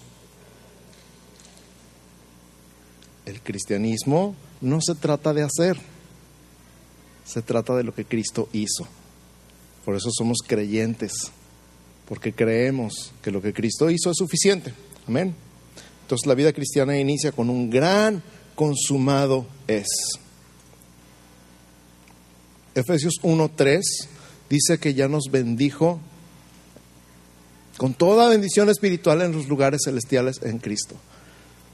El 3.26 3.40
cristianismo 3.40 4.36
no 4.60 4.82
se 4.82 4.96
trata 4.96 5.34
de 5.34 5.44
hacer, 5.44 5.78
se 7.24 7.42
trata 7.42 7.74
de 7.78 7.84
lo 7.84 7.96
que 7.96 8.04
Cristo 8.04 8.50
hizo. 8.52 8.86
Por 9.86 9.96
eso 9.96 10.10
somos 10.12 10.40
creyentes, 10.46 11.14
porque 12.06 12.34
creemos 12.34 13.14
que 13.22 13.32
lo 13.32 13.42
que 13.42 13.54
Cristo 13.54 13.90
hizo 13.90 14.12
es 14.12 14.18
suficiente. 14.18 14.74
Amén. 15.08 15.34
Entonces 16.02 16.28
la 16.28 16.36
vida 16.36 16.52
cristiana 16.52 17.00
inicia 17.00 17.32
con 17.32 17.50
un 17.50 17.70
gran 17.70 18.22
consumado 18.56 19.48
es. 19.70 19.88
Efesios 22.76 23.14
1.3 23.24 24.15
dice 24.50 24.78
que 24.78 24.94
ya 24.94 25.08
nos 25.08 25.26
bendijo 25.32 26.00
con 27.78 27.94
toda 27.94 28.30
bendición 28.30 28.70
espiritual 28.70 29.22
en 29.22 29.34
los 29.34 29.48
lugares 29.48 29.82
celestiales 29.84 30.42
en 30.44 30.60
Cristo. 30.60 30.96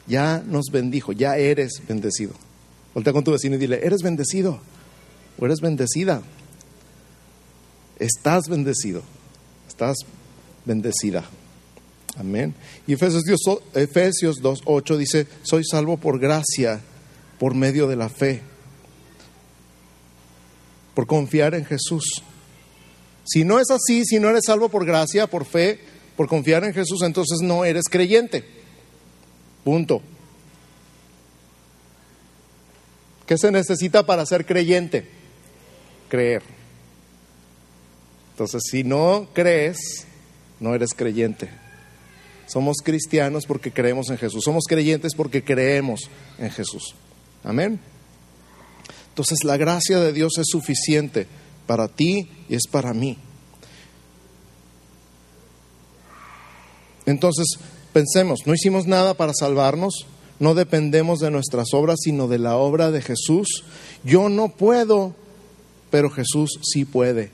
Ya 0.08 0.44
nos 0.46 0.66
bendijo, 0.72 1.12
ya 1.12 1.38
eres 1.38 1.82
bendecido. 1.88 2.34
Voltea 2.94 3.14
con 3.14 3.24
tu 3.24 3.32
vecino 3.32 3.56
y 3.56 3.60
dile, 3.60 3.86
eres 3.86 4.02
bendecido 4.02 4.60
o 5.38 5.46
eres 5.46 5.60
bendecida. 5.62 6.22
Estás 8.00 8.48
bendecido, 8.50 9.04
estás 9.68 9.98
bendecida. 10.66 11.24
Amén. 12.18 12.56
Y 12.88 12.94
Efesios, 12.94 13.24
Efesios 13.74 14.42
2.8 14.42 14.98
dice, 14.98 15.28
soy 15.44 15.64
salvo 15.64 15.98
por 15.98 16.20
gracia, 16.20 16.82
por 17.40 17.54
medio 17.54 17.88
de 17.88 17.96
la 17.96 18.10
fe, 18.10 18.42
por 20.94 21.08
confiar 21.08 21.54
en 21.56 21.64
Jesús. 21.64 22.24
Si 23.24 23.44
no 23.44 23.60
es 23.60 23.70
así, 23.70 24.04
si 24.06 24.20
no 24.20 24.30
eres 24.30 24.44
salvo 24.46 24.70
por 24.70 24.86
gracia, 24.86 25.28
por 25.28 25.46
fe, 25.46 25.80
por 26.16 26.28
confiar 26.28 26.64
en 26.64 26.74
Jesús, 26.74 27.02
entonces 27.04 27.40
no 27.42 27.66
eres 27.66 27.86
creyente. 27.90 28.44
Punto. 29.64 30.02
¿Qué 33.26 33.38
se 33.38 33.52
necesita 33.52 34.06
para 34.06 34.26
ser 34.26 34.46
creyente? 34.46 35.06
Creer. 36.10 36.42
Entonces, 38.32 38.64
si 38.70 38.84
no 38.84 39.30
crees, 39.34 40.06
no 40.60 40.74
eres 40.76 40.94
creyente. 40.94 41.50
Somos 42.48 42.78
cristianos 42.84 43.46
porque 43.46 43.72
creemos 43.72 44.10
en 44.10 44.18
Jesús. 44.18 44.44
Somos 44.44 44.66
creyentes 44.68 45.14
porque 45.16 45.44
creemos 45.44 46.10
en 46.40 46.50
Jesús. 46.50 46.96
Amén. 47.44 47.80
Entonces, 49.10 49.44
la 49.44 49.58
gracia 49.58 50.00
de 50.00 50.12
Dios 50.12 50.34
es 50.38 50.48
suficiente 50.50 51.28
para 51.68 51.88
ti 51.88 52.30
y 52.50 52.56
es 52.56 52.68
para 52.70 52.94
mí. 52.94 53.18
Entonces, 57.06 57.48
pensemos, 57.94 58.42
no 58.46 58.54
hicimos 58.54 58.88
nada 58.88 59.14
para 59.14 59.34
salvarnos, 59.34 60.06
no 60.40 60.56
dependemos 60.56 61.20
de 61.20 61.32
nuestras 61.32 61.74
obras, 61.74 62.00
sino 62.02 62.28
de 62.28 62.40
la 62.40 62.58
obra 62.58 62.92
de 62.92 63.02
Jesús. 63.02 63.64
Yo 64.04 64.30
no 64.30 64.50
puedo, 64.50 65.16
pero 65.90 66.10
Jesús 66.10 66.60
sí 66.64 66.86
puede. 66.86 67.32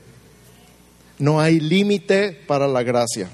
No 1.18 1.40
hay 1.40 1.58
límite 1.58 2.32
para 2.46 2.68
la 2.68 2.82
gracia. 2.82 3.28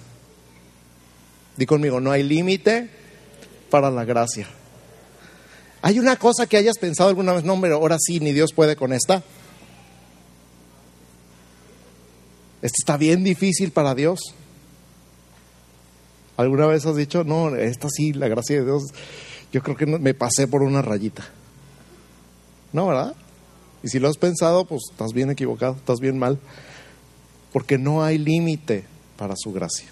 Di 1.57 1.67
conmigo, 1.67 2.01
no 2.01 2.11
hay 2.11 2.23
límite 2.23 2.89
para 3.71 3.91
la 3.91 4.05
gracia. 4.05 4.49
¿Hay 5.83 5.99
una 5.99 6.17
cosa 6.17 6.47
que 6.47 6.57
hayas 6.57 6.79
pensado 6.79 7.11
alguna 7.11 7.33
vez? 7.33 7.45
No, 7.45 7.61
pero 7.61 7.77
ahora 7.77 7.99
sí, 8.01 8.21
ni 8.21 8.33
Dios 8.33 8.53
puede 8.53 8.75
con 8.77 8.93
esta. 8.93 9.23
Esto 12.65 12.77
está 12.81 12.97
bien 12.97 13.25
difícil 13.25 13.73
para 13.73 13.95
Dios. 13.95 14.19
¿Alguna 16.39 16.67
vez 16.67 16.87
has 16.87 16.97
dicho, 16.97 17.23
no, 17.23 17.55
esta 17.55 17.89
sí, 17.95 18.15
la 18.15 18.27
gracia 18.27 18.57
de 18.57 18.65
Dios, 18.65 18.85
yo 19.53 19.63
creo 19.63 19.77
que 19.77 19.85
me 19.85 20.15
pasé 20.15 20.49
por 20.49 20.63
una 20.63 20.81
rayita? 20.81 21.27
No, 22.73 22.87
¿verdad? 22.87 23.15
Y 23.83 23.89
si 23.89 23.99
lo 23.99 24.09
has 24.09 24.17
pensado, 24.17 24.65
pues 24.65 24.85
estás 24.91 25.13
bien 25.13 25.31
equivocado, 25.31 25.75
estás 25.75 26.01
bien 26.01 26.19
mal, 26.19 26.39
porque 27.53 27.77
no 27.77 28.03
hay 28.03 28.17
límite 28.17 28.85
para 29.19 29.35
su 29.37 29.53
gracia. 29.53 29.89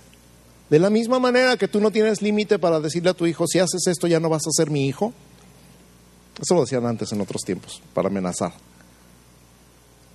De 0.70 0.78
la 0.78 0.88
misma 0.88 1.18
manera 1.18 1.58
que 1.58 1.68
tú 1.68 1.78
no 1.78 1.90
tienes 1.90 2.22
límite 2.22 2.58
para 2.58 2.80
decirle 2.80 3.10
a 3.10 3.14
tu 3.14 3.26
hijo, 3.26 3.46
si 3.46 3.58
haces 3.58 3.86
esto 3.86 4.06
ya 4.06 4.18
no 4.18 4.30
vas 4.30 4.46
a 4.46 4.50
ser 4.50 4.70
mi 4.70 4.86
hijo. 4.88 5.12
Eso 6.40 6.54
lo 6.54 6.62
decían 6.62 6.86
antes 6.86 7.12
en 7.12 7.20
otros 7.20 7.42
tiempos, 7.42 7.82
para 7.92 8.08
amenazar. 8.08 8.54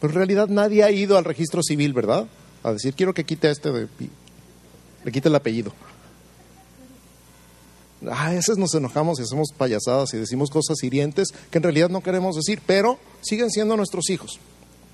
Pero 0.02 0.12
en 0.12 0.18
realidad 0.18 0.48
nadie 0.48 0.84
ha 0.84 0.90
ido 0.90 1.20
al 1.20 1.24
registro 1.24 1.62
civil, 1.62 1.94
¿verdad? 1.94 2.26
A 2.64 2.74
decir, 2.74 2.94
quiero 2.94 3.14
que 3.14 3.24
quite 3.24 3.50
este 3.50 3.72
de... 3.72 3.88
Le 5.04 5.12
quite 5.12 5.30
el 5.30 5.36
apellido. 5.36 5.72
A 8.12 8.30
veces 8.30 8.58
nos 8.58 8.76
enojamos 8.76 9.20
y 9.20 9.24
hacemos 9.24 9.48
payasadas 9.58 10.14
y 10.14 10.18
decimos 10.18 10.50
cosas 10.50 10.84
hirientes 10.84 11.30
que 11.50 11.58
en 11.58 11.64
realidad 11.64 11.90
no 11.90 12.02
queremos 12.02 12.36
decir, 12.36 12.62
pero 12.66 13.00
siguen 13.22 13.50
siendo 13.50 13.76
nuestros 13.76 14.10
hijos. 14.10 14.40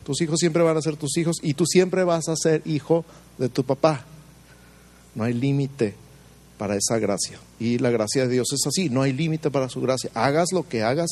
Tus 0.05 0.21
hijos 0.21 0.39
siempre 0.39 0.63
van 0.63 0.77
a 0.77 0.81
ser 0.81 0.95
tus 0.95 1.17
hijos 1.17 1.37
y 1.41 1.53
tú 1.53 1.65
siempre 1.65 2.03
vas 2.03 2.29
a 2.29 2.35
ser 2.35 2.61
hijo 2.65 3.03
de 3.37 3.49
tu 3.49 3.63
papá. 3.63 4.05
No 5.15 5.23
hay 5.23 5.33
límite 5.33 5.95
para 6.57 6.75
esa 6.75 6.97
gracia. 6.97 7.39
Y 7.59 7.77
la 7.79 7.89
gracia 7.89 8.23
de 8.23 8.33
Dios 8.33 8.47
es 8.53 8.65
así, 8.67 8.89
no 8.89 9.01
hay 9.01 9.13
límite 9.13 9.51
para 9.51 9.69
su 9.69 9.81
gracia. 9.81 10.09
Hagas 10.13 10.51
lo 10.53 10.67
que 10.67 10.83
hagas, 10.83 11.09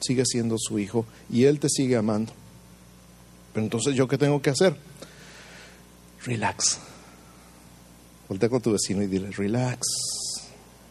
sigue 0.00 0.24
siendo 0.24 0.56
su 0.58 0.78
hijo 0.78 1.06
y 1.30 1.44
Él 1.44 1.58
te 1.58 1.68
sigue 1.68 1.96
amando. 1.96 2.32
Pero 3.52 3.64
entonces, 3.64 3.94
¿yo 3.94 4.08
qué 4.08 4.18
tengo 4.18 4.40
que 4.40 4.50
hacer? 4.50 4.76
Relax. 6.24 6.78
Voltea 8.28 8.48
con 8.48 8.62
tu 8.62 8.72
vecino 8.72 9.02
y 9.02 9.06
dile, 9.06 9.30
relax 9.30 9.80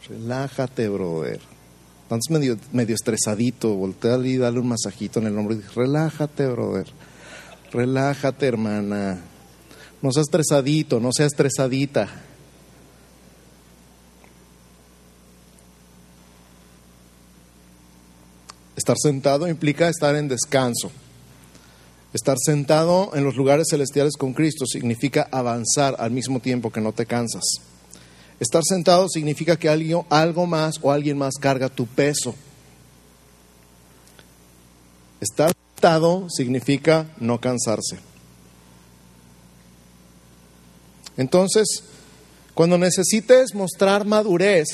Relájate, 0.07 0.89
brother. 0.89 1.39
Estás 2.03 2.29
medio, 2.29 2.57
medio 2.73 2.95
estresadito, 2.95 3.73
voltea 3.75 4.17
y 4.17 4.37
dale 4.37 4.59
un 4.59 4.67
masajito 4.67 5.19
en 5.19 5.27
el 5.27 5.37
hombro 5.37 5.53
y 5.53 5.57
dice, 5.59 5.69
relájate, 5.73 6.47
brother. 6.47 6.87
Relájate, 7.71 8.47
hermana. 8.47 9.21
No 10.01 10.11
seas 10.11 10.25
estresadito, 10.25 10.99
no 10.99 11.11
seas 11.13 11.31
estresadita. 11.31 12.09
Estar 18.75 18.97
sentado 19.01 19.47
implica 19.47 19.87
estar 19.87 20.15
en 20.15 20.27
descanso. 20.27 20.91
Estar 22.13 22.37
sentado 22.43 23.11
en 23.15 23.23
los 23.23 23.35
lugares 23.35 23.67
celestiales 23.69 24.17
con 24.17 24.33
Cristo 24.33 24.65
significa 24.65 25.29
avanzar 25.31 25.95
al 25.97 26.11
mismo 26.11 26.39
tiempo 26.41 26.71
que 26.71 26.81
no 26.81 26.91
te 26.91 27.05
cansas. 27.05 27.43
Estar 28.39 28.63
sentado 28.65 29.07
significa 29.07 29.55
que 29.55 29.69
alguien, 29.69 30.01
algo 30.09 30.45
más 30.45 30.75
o 30.81 30.91
alguien 30.91 31.17
más 31.17 31.35
carga 31.39 31.69
tu 31.69 31.85
peso. 31.85 32.35
Estar 35.21 35.53
sentado 35.75 36.27
significa 36.29 37.07
no 37.19 37.39
cansarse. 37.39 37.99
Entonces, 41.17 41.83
cuando 42.53 42.77
necesites 42.77 43.53
mostrar 43.53 44.05
madurez, 44.05 44.67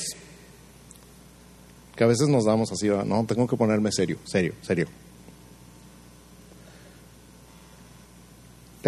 que 1.94 2.04
a 2.04 2.06
veces 2.06 2.28
nos 2.28 2.46
damos 2.46 2.72
así, 2.72 2.88
no, 2.88 3.24
tengo 3.26 3.46
que 3.46 3.56
ponerme 3.56 3.92
serio, 3.92 4.18
serio, 4.24 4.54
serio. 4.62 4.88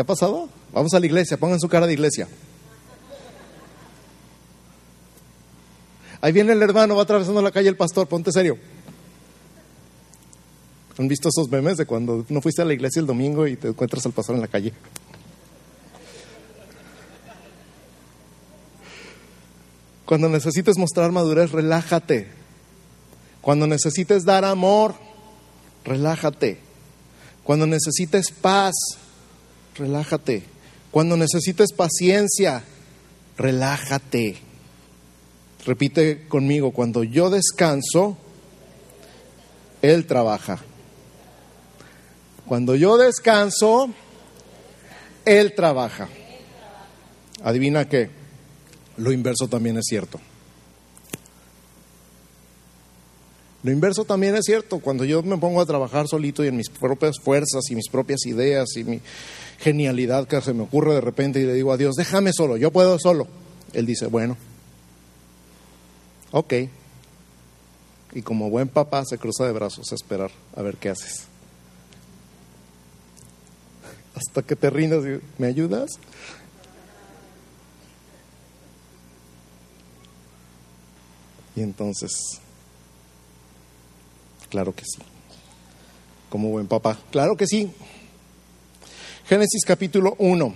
¿Te 0.00 0.02
ha 0.02 0.06
pasado? 0.06 0.48
Vamos 0.72 0.94
a 0.94 0.98
la 0.98 1.04
iglesia, 1.04 1.36
pongan 1.36 1.60
su 1.60 1.68
cara 1.68 1.86
de 1.86 1.92
iglesia. 1.92 2.26
Ahí 6.22 6.32
viene 6.32 6.54
el 6.54 6.62
hermano, 6.62 6.96
va 6.96 7.02
atravesando 7.02 7.42
la 7.42 7.50
calle 7.50 7.68
el 7.68 7.76
pastor, 7.76 8.08
ponte 8.08 8.32
serio. 8.32 8.56
¿Han 10.96 11.06
visto 11.06 11.28
esos 11.28 11.50
memes 11.50 11.76
de 11.76 11.84
cuando 11.84 12.24
no 12.30 12.40
fuiste 12.40 12.62
a 12.62 12.64
la 12.64 12.72
iglesia 12.72 13.00
el 13.00 13.06
domingo 13.06 13.46
y 13.46 13.56
te 13.56 13.68
encuentras 13.68 14.06
al 14.06 14.12
pastor 14.12 14.36
en 14.36 14.40
la 14.40 14.48
calle? 14.48 14.72
Cuando 20.06 20.30
necesites 20.30 20.78
mostrar 20.78 21.12
madurez, 21.12 21.52
relájate. 21.52 22.26
Cuando 23.42 23.66
necesites 23.66 24.24
dar 24.24 24.46
amor, 24.46 24.94
relájate. 25.84 26.58
Cuando 27.44 27.66
necesites 27.66 28.30
paz, 28.30 28.72
relájate. 29.80 30.44
Cuando 30.90 31.16
necesites 31.16 31.72
paciencia, 31.72 32.62
relájate. 33.36 34.36
Repite 35.66 36.26
conmigo, 36.28 36.72
cuando 36.72 37.02
yo 37.02 37.30
descanso, 37.30 38.16
Él 39.82 40.06
trabaja. 40.06 40.60
Cuando 42.46 42.74
yo 42.74 42.96
descanso, 42.96 43.90
Él 45.24 45.54
trabaja. 45.54 46.08
Adivina 47.42 47.88
qué, 47.88 48.10
lo 48.96 49.12
inverso 49.12 49.48
también 49.48 49.78
es 49.78 49.84
cierto. 49.88 50.20
Lo 53.62 53.70
inverso 53.70 54.04
también 54.04 54.34
es 54.36 54.46
cierto. 54.46 54.78
Cuando 54.78 55.04
yo 55.04 55.22
me 55.22 55.36
pongo 55.36 55.60
a 55.60 55.66
trabajar 55.66 56.08
solito 56.08 56.42
y 56.44 56.48
en 56.48 56.56
mis 56.56 56.70
propias 56.70 57.16
fuerzas 57.22 57.62
y 57.70 57.74
mis 57.74 57.88
propias 57.88 58.24
ideas 58.24 58.68
y 58.76 58.84
mi 58.84 59.00
genialidad 59.60 60.26
que 60.26 60.40
se 60.40 60.54
me 60.54 60.62
ocurre 60.62 60.94
de 60.94 61.00
repente 61.00 61.40
y 61.40 61.44
le 61.44 61.54
digo 61.54 61.72
a 61.72 61.76
Dios, 61.76 61.94
déjame 61.94 62.32
solo, 62.32 62.56
yo 62.56 62.70
puedo 62.70 62.98
solo. 62.98 63.28
Él 63.72 63.86
dice, 63.86 64.06
bueno, 64.06 64.36
ok. 66.32 66.54
Y 68.12 68.22
como 68.22 68.50
buen 68.50 68.68
papá 68.68 69.04
se 69.04 69.18
cruza 69.18 69.44
de 69.44 69.52
brazos 69.52 69.92
a 69.92 69.94
esperar 69.94 70.30
a 70.56 70.62
ver 70.62 70.76
qué 70.76 70.88
haces. 70.88 71.24
Hasta 74.16 74.42
que 74.42 74.56
te 74.56 74.70
rindas 74.70 75.04
y 75.04 75.20
¿me 75.40 75.46
ayudas? 75.46 75.90
Y 81.54 81.62
entonces, 81.62 82.10
claro 84.48 84.74
que 84.74 84.84
sí. 84.84 85.02
Como 86.30 86.48
buen 86.48 86.66
papá, 86.66 86.98
claro 87.10 87.36
que 87.36 87.46
sí. 87.46 87.70
Génesis 89.30 89.64
capítulo 89.64 90.16
1. 90.18 90.52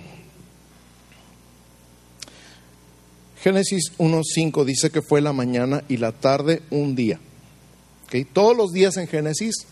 Génesis 3.40 3.92
1.5 3.98 4.64
dice 4.64 4.90
que 4.90 5.00
fue 5.00 5.20
la 5.20 5.32
mañana 5.32 5.84
y 5.88 5.96
la 5.98 6.10
tarde 6.10 6.60
un 6.70 6.96
día. 6.96 7.20
¿Okay? 8.06 8.24
Todos 8.24 8.56
los 8.56 8.72
días 8.72 8.96
en 8.96 9.06
Génesis 9.06 9.68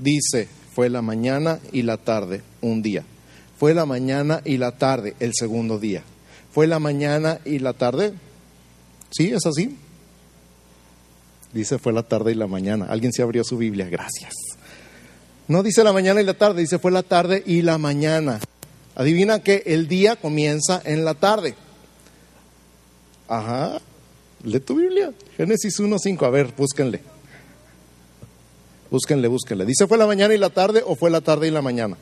dice 0.00 0.48
fue 0.74 0.90
la 0.90 1.00
mañana 1.00 1.60
y 1.70 1.82
la 1.82 1.96
tarde 1.96 2.42
un 2.60 2.82
día. 2.82 3.04
Fue 3.56 3.72
la 3.72 3.86
mañana 3.86 4.42
y 4.44 4.56
la 4.56 4.72
tarde 4.72 5.14
el 5.20 5.30
segundo 5.32 5.78
día. 5.78 6.02
Fue 6.50 6.66
la 6.66 6.80
mañana 6.80 7.38
y 7.44 7.60
la 7.60 7.72
tarde. 7.72 8.14
¿Sí? 9.12 9.30
¿Es 9.30 9.46
así? 9.46 9.76
Dice 11.52 11.78
fue 11.78 11.92
la 11.92 12.02
tarde 12.02 12.32
y 12.32 12.34
la 12.34 12.48
mañana. 12.48 12.86
Alguien 12.86 13.12
se 13.12 13.22
abrió 13.22 13.44
su 13.44 13.56
Biblia. 13.56 13.88
Gracias. 13.88 14.47
No 15.48 15.62
dice 15.62 15.82
la 15.82 15.94
mañana 15.94 16.20
y 16.20 16.24
la 16.24 16.34
tarde, 16.34 16.60
dice 16.60 16.78
fue 16.78 16.90
la 16.90 17.02
tarde 17.02 17.42
y 17.44 17.62
la 17.62 17.78
mañana. 17.78 18.38
Adivina 18.94 19.42
que 19.42 19.62
el 19.66 19.88
día 19.88 20.16
comienza 20.16 20.82
en 20.84 21.04
la 21.04 21.14
tarde. 21.14 21.54
Ajá. 23.28 23.80
Lee 24.44 24.60
tu 24.60 24.76
Biblia. 24.76 25.12
Génesis 25.36 25.80
1.5. 25.80 26.26
A 26.26 26.30
ver, 26.30 26.52
búsquenle. 26.56 27.00
Búsquenle, 28.90 29.28
búsquenle. 29.28 29.64
¿Dice 29.64 29.86
fue 29.86 29.98
la 29.98 30.06
mañana 30.06 30.34
y 30.34 30.38
la 30.38 30.50
tarde 30.50 30.82
o 30.84 30.96
fue 30.96 31.10
la 31.10 31.20
tarde 31.20 31.48
y 31.48 31.50
la 31.50 31.62
mañana? 31.62 31.96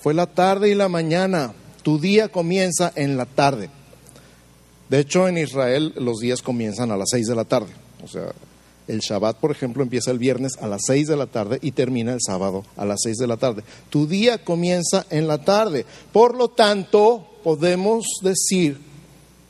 Fue 0.00 0.14
la 0.14 0.26
tarde 0.26 0.70
y 0.70 0.74
la 0.74 0.88
mañana. 0.88 1.54
Tu 1.82 1.98
día 1.98 2.28
comienza 2.28 2.92
en 2.94 3.16
la 3.16 3.26
tarde. 3.26 3.70
De 4.88 5.00
hecho, 5.00 5.26
en 5.26 5.38
Israel 5.38 5.92
los 5.96 6.18
días 6.18 6.42
comienzan 6.42 6.90
a 6.90 6.96
las 6.96 7.08
seis 7.10 7.26
de 7.26 7.34
la 7.34 7.44
tarde. 7.44 7.72
O 8.04 8.08
sea, 8.08 8.32
el 8.88 9.00
Shabbat, 9.00 9.38
por 9.38 9.50
ejemplo, 9.50 9.82
empieza 9.82 10.12
el 10.12 10.18
viernes 10.18 10.52
a 10.60 10.68
las 10.68 10.82
seis 10.86 11.08
de 11.08 11.16
la 11.16 11.26
tarde 11.26 11.58
y 11.60 11.72
termina 11.72 12.12
el 12.12 12.20
sábado 12.24 12.64
a 12.76 12.84
las 12.84 13.00
seis 13.02 13.16
de 13.16 13.26
la 13.26 13.36
tarde. 13.36 13.64
Tu 13.90 14.06
día 14.06 14.44
comienza 14.44 15.04
en 15.10 15.26
la 15.26 15.38
tarde. 15.38 15.84
Por 16.12 16.36
lo 16.36 16.48
tanto, 16.48 17.26
podemos 17.42 18.06
decir 18.22 18.78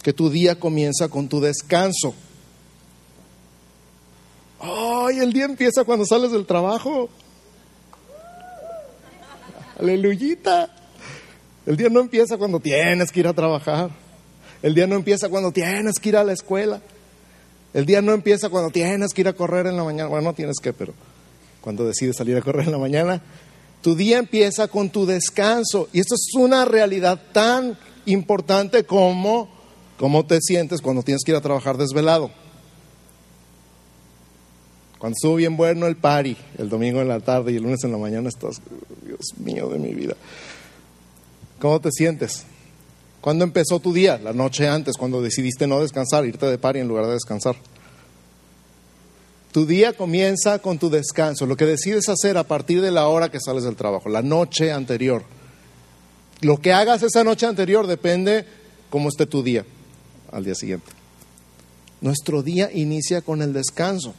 que 0.02 0.12
tu 0.12 0.30
día 0.30 0.58
comienza 0.58 1.08
con 1.08 1.28
tu 1.28 1.40
descanso. 1.40 2.14
¡Ay, 4.60 5.18
el 5.18 5.32
día 5.32 5.44
empieza 5.44 5.84
cuando 5.84 6.06
sales 6.06 6.32
del 6.32 6.46
trabajo! 6.46 7.10
Aleluyita. 9.78 10.74
El 11.66 11.76
día 11.76 11.90
no 11.90 12.00
empieza 12.00 12.38
cuando 12.38 12.60
tienes 12.60 13.10
que 13.12 13.20
ir 13.20 13.26
a 13.26 13.34
trabajar. 13.34 13.90
El 14.62 14.74
día 14.74 14.86
no 14.86 14.94
empieza 14.94 15.28
cuando 15.28 15.52
tienes 15.52 15.98
que 16.00 16.08
ir 16.08 16.16
a 16.16 16.24
la 16.24 16.32
escuela. 16.32 16.80
El 17.76 17.84
día 17.84 18.00
no 18.00 18.14
empieza 18.14 18.48
cuando 18.48 18.70
tienes 18.70 19.12
que 19.12 19.20
ir 19.20 19.28
a 19.28 19.34
correr 19.34 19.66
en 19.66 19.76
la 19.76 19.84
mañana. 19.84 20.08
Bueno, 20.08 20.30
no 20.30 20.32
tienes 20.32 20.56
que, 20.62 20.72
pero 20.72 20.94
cuando 21.60 21.86
decides 21.86 22.16
salir 22.16 22.34
a 22.34 22.40
correr 22.40 22.64
en 22.64 22.72
la 22.72 22.78
mañana. 22.78 23.20
Tu 23.82 23.94
día 23.94 24.16
empieza 24.16 24.66
con 24.66 24.88
tu 24.88 25.04
descanso. 25.04 25.86
Y 25.92 26.00
esto 26.00 26.14
es 26.14 26.34
una 26.36 26.64
realidad 26.64 27.20
tan 27.34 27.76
importante 28.06 28.84
como 28.84 29.50
cómo 29.98 30.24
te 30.24 30.40
sientes 30.40 30.80
cuando 30.80 31.02
tienes 31.02 31.22
que 31.22 31.32
ir 31.32 31.36
a 31.36 31.42
trabajar 31.42 31.76
desvelado. 31.76 32.30
Cuando 34.98 35.14
estuvo 35.14 35.34
bien 35.34 35.58
bueno 35.58 35.86
el 35.86 35.96
party, 35.96 36.34
el 36.56 36.70
domingo 36.70 37.02
en 37.02 37.08
la 37.08 37.20
tarde 37.20 37.52
y 37.52 37.56
el 37.56 37.62
lunes 37.62 37.84
en 37.84 37.92
la 37.92 37.98
mañana 37.98 38.30
estás, 38.30 38.62
Dios 39.04 39.20
mío 39.36 39.68
de 39.68 39.78
mi 39.78 39.92
vida. 39.92 40.16
¿Cómo 41.60 41.78
te 41.78 41.90
sientes? 41.92 42.46
¿Cuándo 43.26 43.42
empezó 43.42 43.80
tu 43.80 43.92
día? 43.92 44.20
La 44.22 44.32
noche 44.32 44.68
antes, 44.68 44.96
cuando 44.96 45.20
decidiste 45.20 45.66
no 45.66 45.80
descansar, 45.80 46.24
irte 46.24 46.46
de 46.46 46.58
party 46.58 46.78
en 46.78 46.86
lugar 46.86 47.06
de 47.06 47.14
descansar. 47.14 47.56
Tu 49.50 49.66
día 49.66 49.94
comienza 49.94 50.60
con 50.60 50.78
tu 50.78 50.90
descanso, 50.90 51.44
lo 51.44 51.56
que 51.56 51.66
decides 51.66 52.08
hacer 52.08 52.38
a 52.38 52.44
partir 52.44 52.80
de 52.80 52.92
la 52.92 53.08
hora 53.08 53.28
que 53.28 53.40
sales 53.40 53.64
del 53.64 53.74
trabajo, 53.74 54.08
la 54.08 54.22
noche 54.22 54.70
anterior. 54.70 55.24
Lo 56.40 56.58
que 56.60 56.72
hagas 56.72 57.02
esa 57.02 57.24
noche 57.24 57.46
anterior 57.46 57.88
depende 57.88 58.46
cómo 58.90 59.08
esté 59.08 59.26
tu 59.26 59.42
día 59.42 59.64
al 60.30 60.44
día 60.44 60.54
siguiente. 60.54 60.92
Nuestro 62.00 62.44
día 62.44 62.70
inicia 62.72 63.22
con 63.22 63.42
el 63.42 63.52
descanso. 63.52 64.14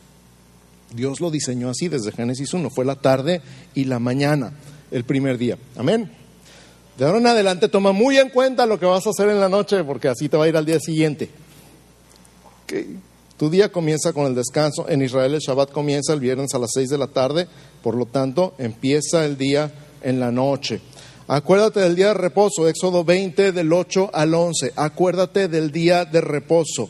Dios 0.94 1.22
lo 1.22 1.32
diseñó 1.32 1.70
así 1.70 1.88
desde 1.88 2.12
Génesis 2.12 2.54
1. 2.54 2.70
Fue 2.72 2.84
la 2.84 2.96
tarde 2.96 3.42
y 3.74 3.86
la 3.86 4.00
mañana, 4.00 4.52
el 4.92 5.06
primer 5.06 5.38
día. 5.38 5.58
Amén. 5.78 6.27
De 6.98 7.06
ahora 7.06 7.20
en 7.20 7.28
adelante 7.28 7.68
toma 7.68 7.92
muy 7.92 8.18
en 8.18 8.30
cuenta 8.30 8.66
lo 8.66 8.80
que 8.80 8.86
vas 8.86 9.06
a 9.06 9.12
hacer 9.12 9.30
en 9.30 9.40
la 9.40 9.50
noche, 9.50 9.84
porque 9.84 10.08
así 10.08 10.30
te 10.30 10.38
va 10.38 10.46
a 10.46 10.48
ir 10.48 10.58
al 10.58 10.66
día 10.66 10.80
siguiente. 10.80 11.30
Tu 13.38 13.50
día 13.52 13.72
comienza 13.72 14.14
con 14.14 14.26
el 14.26 14.34
descanso. 14.34 14.90
En 14.90 15.04
Israel 15.04 15.36
el 15.36 15.40
Shabbat 15.40 15.72
comienza 15.72 16.14
el 16.14 16.20
viernes 16.20 16.56
a 16.56 16.60
las 16.60 16.72
6 16.74 16.90
de 16.90 16.98
la 16.98 17.08
tarde, 17.08 17.48
por 17.84 17.96
lo 17.96 18.08
tanto 18.08 18.56
empieza 18.58 19.26
el 19.26 19.38
día 19.38 19.72
en 20.02 20.20
la 20.20 20.32
noche. 20.32 20.82
Acuérdate 21.28 21.82
del 21.82 21.96
día 21.96 22.08
de 22.08 22.14
reposo, 22.16 22.68
Éxodo 22.68 23.04
20 23.04 23.52
del 23.52 23.72
8 23.72 24.10
al 24.14 24.34
11. 24.34 24.74
Acuérdate 24.76 25.48
del 25.48 25.72
día 25.72 26.06
de 26.06 26.22
reposo 26.22 26.90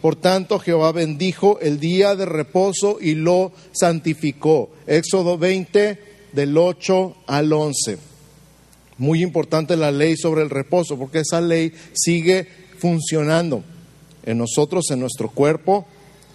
Por 0.00 0.16
tanto, 0.16 0.58
Jehová 0.58 0.92
bendijo 0.92 1.58
el 1.60 1.78
día 1.78 2.16
de 2.16 2.24
reposo 2.24 2.98
y 3.00 3.14
lo 3.14 3.52
santificó. 3.72 4.70
Éxodo 4.86 5.36
20, 5.36 5.98
del 6.32 6.56
8 6.56 7.16
al 7.26 7.52
11. 7.52 7.98
Muy 8.98 9.22
importante 9.22 9.76
la 9.76 9.90
ley 9.90 10.16
sobre 10.16 10.42
el 10.42 10.50
reposo, 10.50 10.98
porque 10.98 11.20
esa 11.20 11.40
ley 11.40 11.72
sigue 11.94 12.46
funcionando 12.78 13.62
en 14.24 14.38
nosotros, 14.38 14.90
en 14.90 15.00
nuestro 15.00 15.30
cuerpo, 15.30 15.86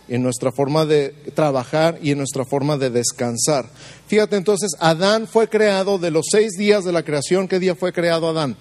en 0.08 0.22
nuestra 0.22 0.52
forma 0.52 0.86
de 0.86 1.10
trabajar 1.34 2.00
y 2.02 2.12
en 2.12 2.20
nuestra 2.20 2.46
forma 2.46 2.78
de 2.78 2.90
descansar. 2.90 3.70
Fíjate 4.08 4.36
entonces, 4.36 4.72
Adán 4.80 5.28
fue 5.28 5.48
creado 5.48 5.98
de 5.98 6.12
los 6.12 6.26
seis 6.30 6.54
días 6.58 6.84
de 6.84 6.92
la 6.92 7.04
creación. 7.04 7.48
¿Qué 7.48 7.60
día 7.60 7.76
fue 7.76 7.94
creado 7.94 8.30
Adán? 8.30 8.56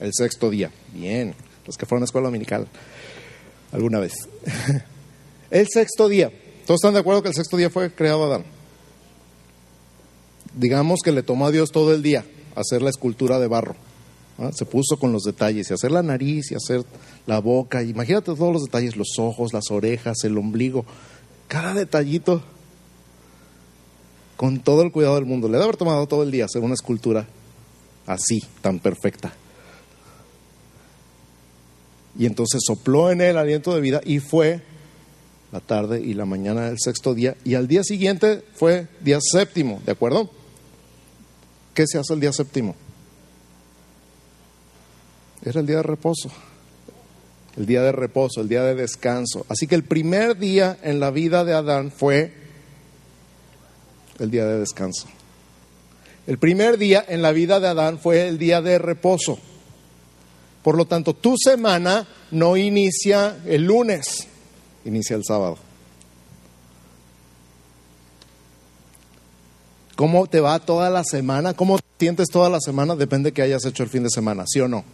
El 0.00 0.12
sexto 0.14 0.50
día. 0.50 0.70
Bien, 0.92 1.34
los 1.66 1.76
que 1.76 1.86
fueron 1.86 2.02
a 2.02 2.04
la 2.04 2.06
escuela 2.06 2.28
dominical 2.28 2.68
alguna 3.72 3.98
vez. 3.98 4.14
El 5.50 5.66
sexto 5.72 6.08
día. 6.08 6.30
¿Todos 6.66 6.80
están 6.80 6.94
de 6.94 7.00
acuerdo 7.00 7.22
que 7.22 7.28
el 7.28 7.34
sexto 7.34 7.56
día 7.56 7.70
fue 7.70 7.90
creado 7.94 8.24
Adán? 8.24 8.44
Digamos 10.54 11.00
que 11.02 11.12
le 11.12 11.22
tomó 11.22 11.46
a 11.46 11.50
Dios 11.50 11.70
todo 11.70 11.94
el 11.94 12.02
día 12.02 12.26
hacer 12.54 12.82
la 12.82 12.90
escultura 12.90 13.38
de 13.38 13.46
barro. 13.46 13.74
Se 14.52 14.66
puso 14.66 14.98
con 14.98 15.12
los 15.12 15.22
detalles 15.22 15.70
y 15.70 15.74
hacer 15.74 15.90
la 15.90 16.02
nariz 16.02 16.52
y 16.52 16.54
hacer 16.54 16.84
la 17.26 17.40
boca. 17.40 17.82
Imagínate 17.82 18.34
todos 18.34 18.52
los 18.52 18.64
detalles, 18.64 18.96
los 18.96 19.18
ojos, 19.18 19.52
las 19.52 19.70
orejas, 19.70 20.18
el 20.24 20.36
ombligo, 20.36 20.84
cada 21.48 21.74
detallito 21.74 22.42
con 24.36 24.60
todo 24.60 24.82
el 24.82 24.92
cuidado 24.92 25.16
del 25.16 25.24
mundo. 25.24 25.48
Le 25.48 25.54
debe 25.54 25.64
haber 25.64 25.76
tomado 25.76 26.06
todo 26.06 26.22
el 26.22 26.30
día 26.30 26.44
hacer 26.44 26.62
una 26.62 26.74
escultura 26.74 27.26
así, 28.06 28.40
tan 28.60 28.78
perfecta. 28.78 29.32
Y 32.18 32.26
entonces 32.26 32.60
sopló 32.66 33.10
en 33.10 33.20
él 33.20 33.38
aliento 33.38 33.74
de 33.74 33.80
vida 33.80 34.00
y 34.04 34.18
fue 34.18 34.60
la 35.52 35.60
tarde 35.60 36.00
y 36.00 36.14
la 36.14 36.26
mañana 36.26 36.66
del 36.66 36.78
sexto 36.78 37.14
día. 37.14 37.36
Y 37.44 37.54
al 37.54 37.68
día 37.68 37.84
siguiente 37.84 38.42
fue 38.54 38.88
día 39.00 39.18
séptimo, 39.20 39.80
¿de 39.86 39.92
acuerdo? 39.92 40.30
¿Qué 41.74 41.86
se 41.86 41.98
hace 41.98 42.12
el 42.12 42.20
día 42.20 42.32
séptimo? 42.32 42.74
Era 45.44 45.60
el 45.60 45.66
día 45.66 45.76
de 45.76 45.84
reposo. 45.84 46.30
El 47.56 47.66
día 47.66 47.82
de 47.82 47.92
reposo, 47.92 48.40
el 48.40 48.48
día 48.48 48.62
de 48.62 48.74
descanso. 48.74 49.46
Así 49.48 49.66
que 49.66 49.74
el 49.74 49.84
primer 49.84 50.36
día 50.38 50.76
en 50.82 51.00
la 51.00 51.10
vida 51.10 51.44
de 51.44 51.54
Adán 51.54 51.92
fue 51.92 52.32
el 54.18 54.30
día 54.30 54.44
de 54.44 54.58
descanso. 54.58 55.06
El 56.26 56.38
primer 56.38 56.78
día 56.78 57.04
en 57.08 57.22
la 57.22 57.32
vida 57.32 57.58
de 57.58 57.68
Adán 57.68 57.98
fue 57.98 58.28
el 58.28 58.38
día 58.38 58.60
de 58.60 58.78
reposo. 58.78 59.38
Por 60.62 60.76
lo 60.76 60.84
tanto, 60.84 61.14
tu 61.14 61.34
semana 61.36 62.06
no 62.30 62.56
inicia 62.56 63.36
el 63.46 63.64
lunes, 63.64 64.26
inicia 64.84 65.16
el 65.16 65.24
sábado. 65.24 65.58
¿Cómo 69.96 70.26
te 70.26 70.40
va 70.40 70.58
toda 70.60 70.90
la 70.90 71.02
semana? 71.02 71.54
¿Cómo 71.54 71.78
te 71.78 71.84
sientes 71.98 72.28
toda 72.28 72.48
la 72.48 72.60
semana? 72.60 72.94
Depende 72.94 73.30
de 73.30 73.34
que 73.34 73.42
hayas 73.42 73.64
hecho 73.64 73.82
el 73.82 73.88
fin 73.88 74.04
de 74.04 74.10
semana, 74.10 74.44
¿sí 74.46 74.60
o 74.60 74.68
no? 74.68 74.84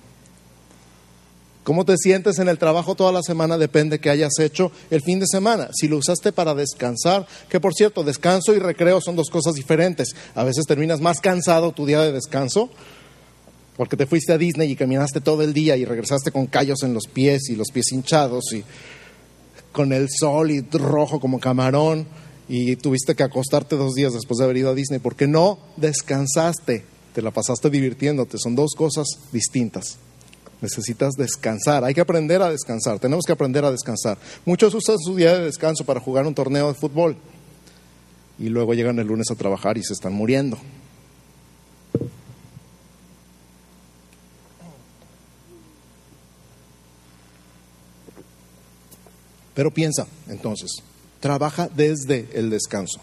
¿Cómo 1.64 1.86
te 1.86 1.96
sientes 1.96 2.38
en 2.38 2.48
el 2.48 2.58
trabajo 2.58 2.94
toda 2.94 3.10
la 3.10 3.22
semana? 3.22 3.56
Depende 3.56 3.96
de 3.96 4.00
que 4.00 4.10
hayas 4.10 4.38
hecho 4.38 4.70
el 4.90 5.00
fin 5.02 5.18
de 5.18 5.26
semana. 5.26 5.68
Si 5.74 5.88
lo 5.88 5.96
usaste 5.96 6.30
para 6.30 6.54
descansar, 6.54 7.26
que 7.48 7.58
por 7.58 7.72
cierto, 7.74 8.04
descanso 8.04 8.54
y 8.54 8.58
recreo 8.58 9.00
son 9.00 9.16
dos 9.16 9.30
cosas 9.30 9.54
diferentes. 9.54 10.14
A 10.34 10.44
veces 10.44 10.66
terminas 10.66 11.00
más 11.00 11.20
cansado 11.20 11.72
tu 11.72 11.86
día 11.86 12.00
de 12.00 12.12
descanso 12.12 12.70
porque 13.76 13.96
te 13.96 14.06
fuiste 14.06 14.32
a 14.32 14.38
Disney 14.38 14.70
y 14.70 14.76
caminaste 14.76 15.20
todo 15.20 15.42
el 15.42 15.52
día 15.52 15.76
y 15.76 15.84
regresaste 15.84 16.30
con 16.30 16.46
callos 16.46 16.82
en 16.82 16.94
los 16.94 17.06
pies 17.06 17.48
y 17.48 17.56
los 17.56 17.70
pies 17.70 17.92
hinchados 17.92 18.52
y 18.52 18.64
con 19.72 19.92
el 19.92 20.08
sol 20.10 20.50
y 20.50 20.60
rojo 20.60 21.18
como 21.18 21.40
camarón 21.40 22.06
y 22.48 22.76
tuviste 22.76 23.14
que 23.14 23.22
acostarte 23.22 23.76
dos 23.76 23.94
días 23.94 24.12
después 24.12 24.38
de 24.38 24.44
haber 24.44 24.58
ido 24.58 24.70
a 24.70 24.74
Disney 24.74 25.00
porque 25.00 25.26
no 25.26 25.58
descansaste, 25.76 26.84
te 27.12 27.22
la 27.22 27.30
pasaste 27.30 27.70
divirtiéndote, 27.70 28.38
son 28.38 28.54
dos 28.54 28.72
cosas 28.76 29.06
distintas. 29.32 29.98
Necesitas 30.60 31.14
descansar, 31.14 31.84
hay 31.84 31.92
que 31.92 32.00
aprender 32.00 32.40
a 32.40 32.50
descansar, 32.50 32.98
tenemos 32.98 33.24
que 33.26 33.32
aprender 33.32 33.64
a 33.64 33.70
descansar. 33.70 34.18
Muchos 34.46 34.72
usan 34.74 34.96
su 34.98 35.16
día 35.16 35.36
de 35.36 35.44
descanso 35.44 35.84
para 35.84 36.00
jugar 36.00 36.26
un 36.26 36.34
torneo 36.34 36.68
de 36.68 36.74
fútbol 36.74 37.16
y 38.38 38.48
luego 38.48 38.74
llegan 38.74 38.98
el 38.98 39.06
lunes 39.06 39.30
a 39.30 39.34
trabajar 39.34 39.76
y 39.76 39.82
se 39.82 39.92
están 39.92 40.12
muriendo. 40.12 40.58
Pero 49.54 49.72
piensa, 49.72 50.06
entonces, 50.28 50.70
trabaja 51.20 51.68
desde 51.74 52.28
el 52.34 52.50
descanso. 52.50 53.00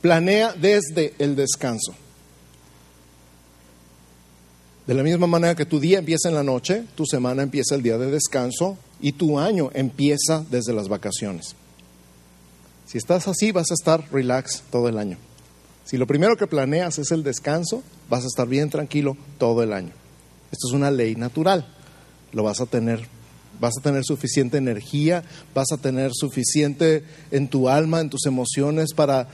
Planea 0.00 0.52
desde 0.52 1.14
el 1.18 1.36
descanso. 1.36 1.94
De 4.86 4.94
la 4.94 5.04
misma 5.04 5.28
manera 5.28 5.54
que 5.54 5.64
tu 5.64 5.78
día 5.78 6.00
empieza 6.00 6.28
en 6.28 6.34
la 6.34 6.42
noche, 6.42 6.84
tu 6.96 7.06
semana 7.06 7.44
empieza 7.44 7.76
el 7.76 7.82
día 7.82 7.98
de 7.98 8.10
descanso 8.10 8.76
y 9.00 9.12
tu 9.12 9.38
año 9.38 9.70
empieza 9.74 10.44
desde 10.50 10.72
las 10.72 10.88
vacaciones. 10.88 11.54
Si 12.86 12.98
estás 12.98 13.28
así, 13.28 13.52
vas 13.52 13.70
a 13.70 13.74
estar 13.74 14.12
relax 14.12 14.64
todo 14.70 14.88
el 14.88 14.98
año. 14.98 15.18
Si 15.84 15.96
lo 15.96 16.06
primero 16.06 16.36
que 16.36 16.46
planeas 16.48 16.98
es 16.98 17.12
el 17.12 17.22
descanso, 17.22 17.82
vas 18.10 18.24
a 18.24 18.26
estar 18.26 18.48
bien 18.48 18.70
tranquilo 18.70 19.16
todo 19.38 19.62
el 19.62 19.72
año. 19.72 19.92
Esto 20.50 20.68
es 20.68 20.74
una 20.74 20.90
ley 20.90 21.14
natural. 21.14 21.66
Lo 22.32 22.42
vas 22.42 22.60
a 22.60 22.66
tener 22.66 23.06
vas 23.62 23.78
a 23.78 23.80
tener 23.80 24.04
suficiente 24.04 24.58
energía, 24.58 25.22
vas 25.54 25.70
a 25.70 25.76
tener 25.76 26.10
suficiente 26.12 27.04
en 27.30 27.46
tu 27.46 27.68
alma, 27.68 28.00
en 28.00 28.10
tus 28.10 28.26
emociones 28.26 28.92
para 28.92 29.28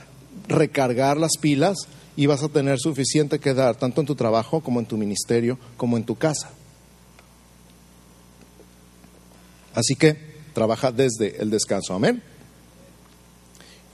recargar 0.49 1.17
las 1.17 1.39
pilas 1.41 1.79
y 2.15 2.27
vas 2.27 2.43
a 2.43 2.51
tener 2.51 2.79
suficiente 2.79 3.39
que 3.39 3.55
dar, 3.55 3.77
tanto 3.77 4.03
en 4.03 4.07
tu 4.07 4.15
trabajo 4.15 4.61
como 4.61 4.81
en 4.81 4.87
tu 4.87 4.99
ministerio, 4.99 5.59
como 5.79 5.97
en 5.97 6.05
tu 6.05 6.15
casa. 6.15 6.51
Así 9.75 9.95
que 9.95 10.19
trabaja 10.53 10.93
desde 10.93 11.41
el 11.41 11.49
descanso. 11.49 11.95
Amén. 11.95 12.23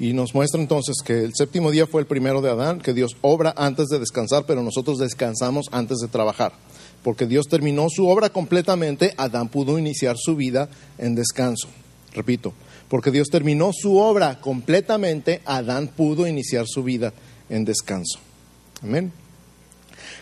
Y 0.01 0.14
nos 0.14 0.35
muestra 0.35 0.61
entonces 0.61 0.97
que 1.05 1.23
el 1.23 1.33
séptimo 1.33 1.70
día 1.70 1.87
fue 1.87 2.01
el 2.01 2.09
primero 2.09 2.40
de 2.40 2.51
Adán, 2.51 2.81
que 2.81 2.92
Dios 2.92 3.12
obra 3.20 3.55
antes 3.57 3.87
de 3.87 4.01
descansar, 4.01 4.47
pero 4.47 4.64
nosotros 4.64 4.99
descansamos 4.99 5.66
antes 5.70 5.99
de 5.99 6.09
trabajar 6.09 6.55
porque 7.05 7.27
Dios 7.27 7.47
terminó 7.49 7.88
su 7.90 8.09
obra 8.09 8.31
completamente, 8.31 9.12
Adán 9.19 9.51
pudo 9.51 9.79
iniciar 9.79 10.17
su 10.19 10.35
vida 10.35 10.71
en 10.97 11.14
descanso. 11.14 11.69
Repito, 12.14 12.55
porque 12.88 13.11
Dios 13.11 13.29
terminó 13.29 13.73
su 13.75 13.99
obra 13.99 14.40
completamente, 14.40 15.43
Adán 15.45 15.88
pudo 15.88 16.27
iniciar 16.27 16.64
su 16.67 16.83
vida 16.83 17.12
en 17.51 17.67
descanso. 17.67 18.19
Amén. 18.83 19.12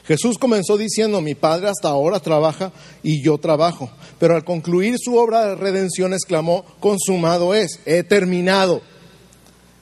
Jesús 0.04 0.38
comenzó 0.38 0.76
diciendo, 0.76 1.20
mi 1.20 1.36
Padre 1.36 1.68
hasta 1.68 1.88
ahora 1.88 2.18
trabaja 2.18 2.72
y 3.04 3.22
yo 3.22 3.38
trabajo, 3.38 3.88
pero 4.18 4.34
al 4.34 4.44
concluir 4.44 4.96
su 4.98 5.16
obra 5.16 5.46
de 5.46 5.54
redención 5.54 6.12
exclamó, 6.12 6.64
consumado 6.80 7.54
es, 7.54 7.78
he 7.86 8.02
terminado. 8.02 8.82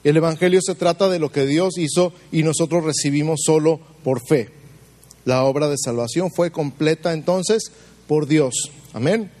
El 0.03 0.17
Evangelio 0.17 0.59
se 0.61 0.75
trata 0.75 1.09
de 1.09 1.17
lo 1.17 1.31
que 1.31 1.47
Dios 1.47 1.79
hizo 1.79 2.13
y 2.31 2.43
nosotros 2.43 2.83
recibimos 2.83 3.41
solo 3.43 3.79
por 4.03 4.21
fe. 4.27 4.60
La 5.25 5.43
obra 5.43 5.69
de 5.69 5.77
salvación 5.77 6.31
fue 6.31 6.51
completa 6.51 7.13
entonces 7.13 7.71
por 8.07 8.27
Dios. 8.27 8.53
Amén. 8.93 9.31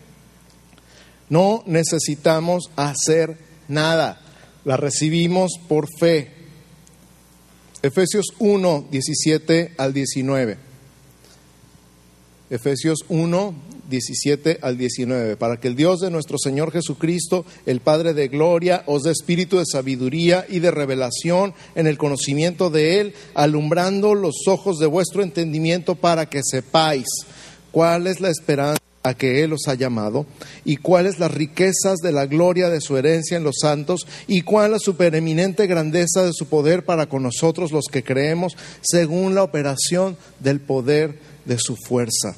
No 1.29 1.63
necesitamos 1.65 2.69
hacer 2.75 3.37
nada. 3.67 4.21
La 4.65 4.77
recibimos 4.77 5.53
por 5.67 5.87
fe. 5.99 6.31
Efesios 7.81 8.27
1, 8.37 8.87
17 8.91 9.73
al 9.77 9.93
19. 9.93 10.70
Efesios 12.51 13.05
1, 13.07 13.55
17 13.89 14.59
al 14.61 14.77
19, 14.77 15.37
para 15.37 15.57
que 15.57 15.69
el 15.69 15.77
Dios 15.77 16.01
de 16.01 16.11
nuestro 16.11 16.37
Señor 16.37 16.73
Jesucristo, 16.73 17.45
el 17.65 17.79
Padre 17.79 18.13
de 18.13 18.27
Gloria, 18.27 18.83
os 18.87 19.03
dé 19.03 19.11
espíritu 19.11 19.57
de 19.57 19.65
sabiduría 19.65 20.45
y 20.49 20.59
de 20.59 20.69
revelación 20.69 21.53
en 21.75 21.87
el 21.87 21.97
conocimiento 21.97 22.69
de 22.69 22.99
Él, 22.99 23.13
alumbrando 23.35 24.15
los 24.15 24.47
ojos 24.47 24.79
de 24.79 24.87
vuestro 24.87 25.23
entendimiento 25.23 25.95
para 25.95 26.27
que 26.27 26.41
sepáis 26.43 27.05
cuál 27.71 28.05
es 28.05 28.19
la 28.19 28.29
esperanza 28.29 28.81
a 29.03 29.13
que 29.13 29.43
Él 29.43 29.53
os 29.53 29.67
ha 29.67 29.73
llamado, 29.73 30.25
y 30.65 30.75
cuáles 30.75 31.19
las 31.19 31.33
riquezas 31.33 31.99
de 32.03 32.11
la 32.11 32.25
gloria 32.25 32.69
de 32.69 32.81
su 32.81 32.97
herencia 32.97 33.37
en 33.37 33.45
los 33.45 33.55
santos, 33.61 34.05
y 34.27 34.41
cuál 34.41 34.71
la 34.71 34.79
supereminente 34.79 35.67
grandeza 35.67 36.23
de 36.23 36.33
su 36.33 36.47
poder 36.47 36.83
para 36.83 37.07
con 37.07 37.23
nosotros 37.23 37.71
los 37.71 37.85
que 37.89 38.03
creemos, 38.03 38.57
según 38.81 39.35
la 39.35 39.43
operación 39.43 40.17
del 40.41 40.59
poder 40.59 41.30
de 41.45 41.57
su 41.59 41.75
fuerza 41.75 42.35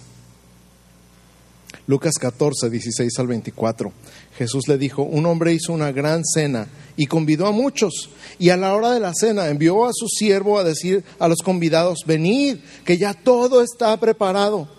Lucas 1.86 2.13
14, 2.20 2.70
16 2.70 3.20
al 3.20 3.28
24. 3.28 3.92
Jesús 4.38 4.68
le 4.68 4.78
dijo, 4.78 5.04
un 5.04 5.26
hombre 5.26 5.54
hizo 5.54 5.74
una 5.74 5.92
gran 5.92 6.24
cena 6.24 6.68
y 6.96 7.08
convidó 7.08 7.46
a 7.46 7.52
muchos. 7.52 8.10
Y 8.39 8.50
a 8.50 8.58
la 8.58 8.74
hora 8.74 8.92
de 8.92 9.02
la 9.02 9.13
cena 9.13 9.50
envió 9.50 9.86
a 9.86 9.92
su 9.94 10.08
siervo 10.08 10.58
a 10.58 10.63
decir 10.63 11.04
a 11.20 11.28
los 11.28 11.39
convidados, 11.39 12.00
venid, 12.06 12.58
que 12.86 12.98
ya 12.98 13.13
todo 13.13 13.62
está 13.62 13.98
preparado. 14.00 14.70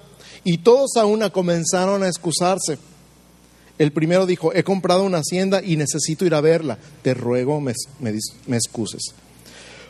Y 0.44 0.58
todos 0.58 0.96
a 0.96 1.04
una 1.04 1.30
comenzaron 1.30 2.02
a 2.02 2.08
excusarse. 2.08 2.78
El 3.78 3.92
primero 3.92 4.24
dijo, 4.24 4.54
he 4.54 4.62
comprado 4.62 5.02
una 5.02 5.18
hacienda 5.18 5.62
y 5.62 5.76
necesito 5.76 6.24
ir 6.24 6.34
a 6.34 6.40
verla. 6.40 6.78
Te 7.02 7.12
ruego 7.12 7.60
me, 7.60 7.74
me 8.00 8.56
excuses. 8.56 9.14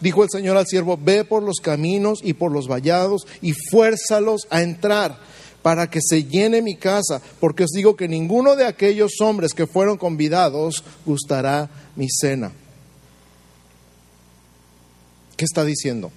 Dijo 0.00 0.22
el 0.22 0.30
Señor 0.30 0.56
al 0.56 0.66
siervo, 0.66 0.98
ve 1.00 1.24
por 1.24 1.42
los 1.42 1.60
caminos 1.60 2.20
y 2.22 2.34
por 2.34 2.52
los 2.52 2.68
vallados 2.68 3.26
y 3.40 3.52
fuérzalos 3.52 4.46
a 4.50 4.62
entrar 4.62 5.18
para 5.62 5.90
que 5.90 6.00
se 6.00 6.24
llene 6.24 6.62
mi 6.62 6.76
casa, 6.76 7.20
porque 7.40 7.64
os 7.64 7.70
digo 7.70 7.96
que 7.96 8.06
ninguno 8.06 8.54
de 8.54 8.66
aquellos 8.66 9.20
hombres 9.20 9.52
que 9.52 9.66
fueron 9.66 9.96
convidados 9.96 10.84
gustará 11.04 11.68
mi 11.96 12.06
cena. 12.08 12.52
¿Qué 15.36 15.44
está 15.44 15.64
diciendo? 15.64 16.12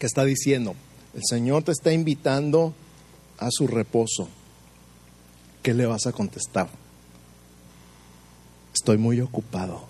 ¿Qué 0.00 0.06
está 0.06 0.24
diciendo? 0.24 0.74
El 1.14 1.22
Señor 1.24 1.62
te 1.62 1.72
está 1.72 1.92
invitando 1.92 2.74
a 3.38 3.48
su 3.50 3.66
reposo. 3.66 4.28
¿Qué 5.62 5.74
le 5.74 5.86
vas 5.86 6.06
a 6.06 6.12
contestar? 6.12 6.68
Estoy 8.80 8.96
muy 8.96 9.20
ocupado. 9.20 9.82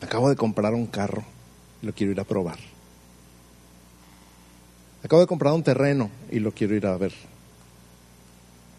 Acabo 0.00 0.28
de 0.28 0.34
comprar 0.34 0.74
un 0.74 0.88
carro 0.88 1.22
lo 1.82 1.92
quiero 1.92 2.10
ir 2.10 2.18
a 2.18 2.24
probar. 2.24 2.58
Acabo 5.04 5.20
de 5.20 5.28
comprar 5.28 5.52
un 5.52 5.62
terreno 5.62 6.10
y 6.32 6.40
lo 6.40 6.50
quiero 6.50 6.74
ir 6.74 6.84
a 6.86 6.96
ver. 6.96 7.12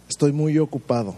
Estoy 0.10 0.34
muy 0.34 0.58
ocupado. 0.60 1.16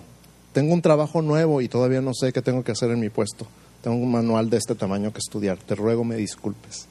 Tengo 0.54 0.72
un 0.72 0.84
trabajo 0.84 1.24
nuevo 1.24 1.62
y 1.62 1.68
todavía 1.68 2.02
no 2.02 2.14
sé 2.14 2.32
qué 2.32 2.44
tengo 2.44 2.64
que 2.64 2.74
hacer 2.74 2.92
en 2.92 3.00
mi 3.00 3.10
puesto. 3.10 3.48
Tengo 3.82 3.98
un 3.98 4.12
manual 4.12 4.52
de 4.52 4.58
este 4.58 4.76
tamaño 4.76 5.12
que 5.12 5.18
estudiar. 5.18 5.58
Te 5.58 5.74
ruego 5.74 6.04
me 6.04 6.16
disculpes. 6.16 6.86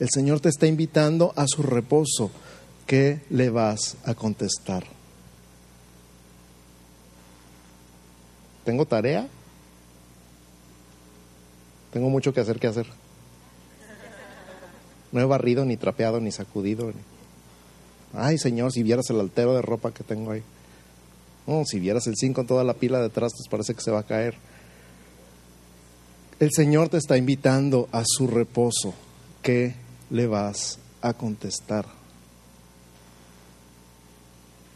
El 0.00 0.08
Señor 0.10 0.40
te 0.40 0.48
está 0.48 0.66
invitando 0.66 1.32
a 1.36 1.46
su 1.46 1.62
reposo. 1.62 2.32
¿Qué 2.84 3.20
le 3.30 3.48
vas 3.48 3.96
a 4.04 4.14
contestar? 4.14 4.97
¿Tengo 8.68 8.84
tarea? 8.84 9.26
Tengo 11.90 12.10
mucho 12.10 12.34
que 12.34 12.40
hacer, 12.42 12.60
que 12.60 12.66
hacer. 12.66 12.86
No 15.10 15.22
he 15.22 15.24
barrido, 15.24 15.64
ni 15.64 15.78
trapeado, 15.78 16.20
ni 16.20 16.30
sacudido. 16.30 16.92
Ay, 18.12 18.36
Señor, 18.36 18.70
si 18.70 18.82
vieras 18.82 19.08
el 19.08 19.20
altero 19.20 19.54
de 19.54 19.62
ropa 19.62 19.94
que 19.94 20.04
tengo 20.04 20.32
ahí. 20.32 20.42
No, 21.46 21.64
si 21.64 21.80
vieras 21.80 22.06
el 22.08 22.16
zinc 22.20 22.34
con 22.34 22.46
toda 22.46 22.62
la 22.62 22.74
pila 22.74 23.00
de 23.00 23.08
trastos, 23.08 23.48
parece 23.50 23.72
que 23.72 23.80
se 23.80 23.90
va 23.90 24.00
a 24.00 24.06
caer. 24.06 24.34
El 26.38 26.50
Señor 26.52 26.90
te 26.90 26.98
está 26.98 27.16
invitando 27.16 27.88
a 27.90 28.02
su 28.04 28.26
reposo. 28.26 28.92
¿Qué 29.40 29.76
le 30.10 30.26
vas 30.26 30.78
a 31.00 31.14
contestar? 31.14 31.97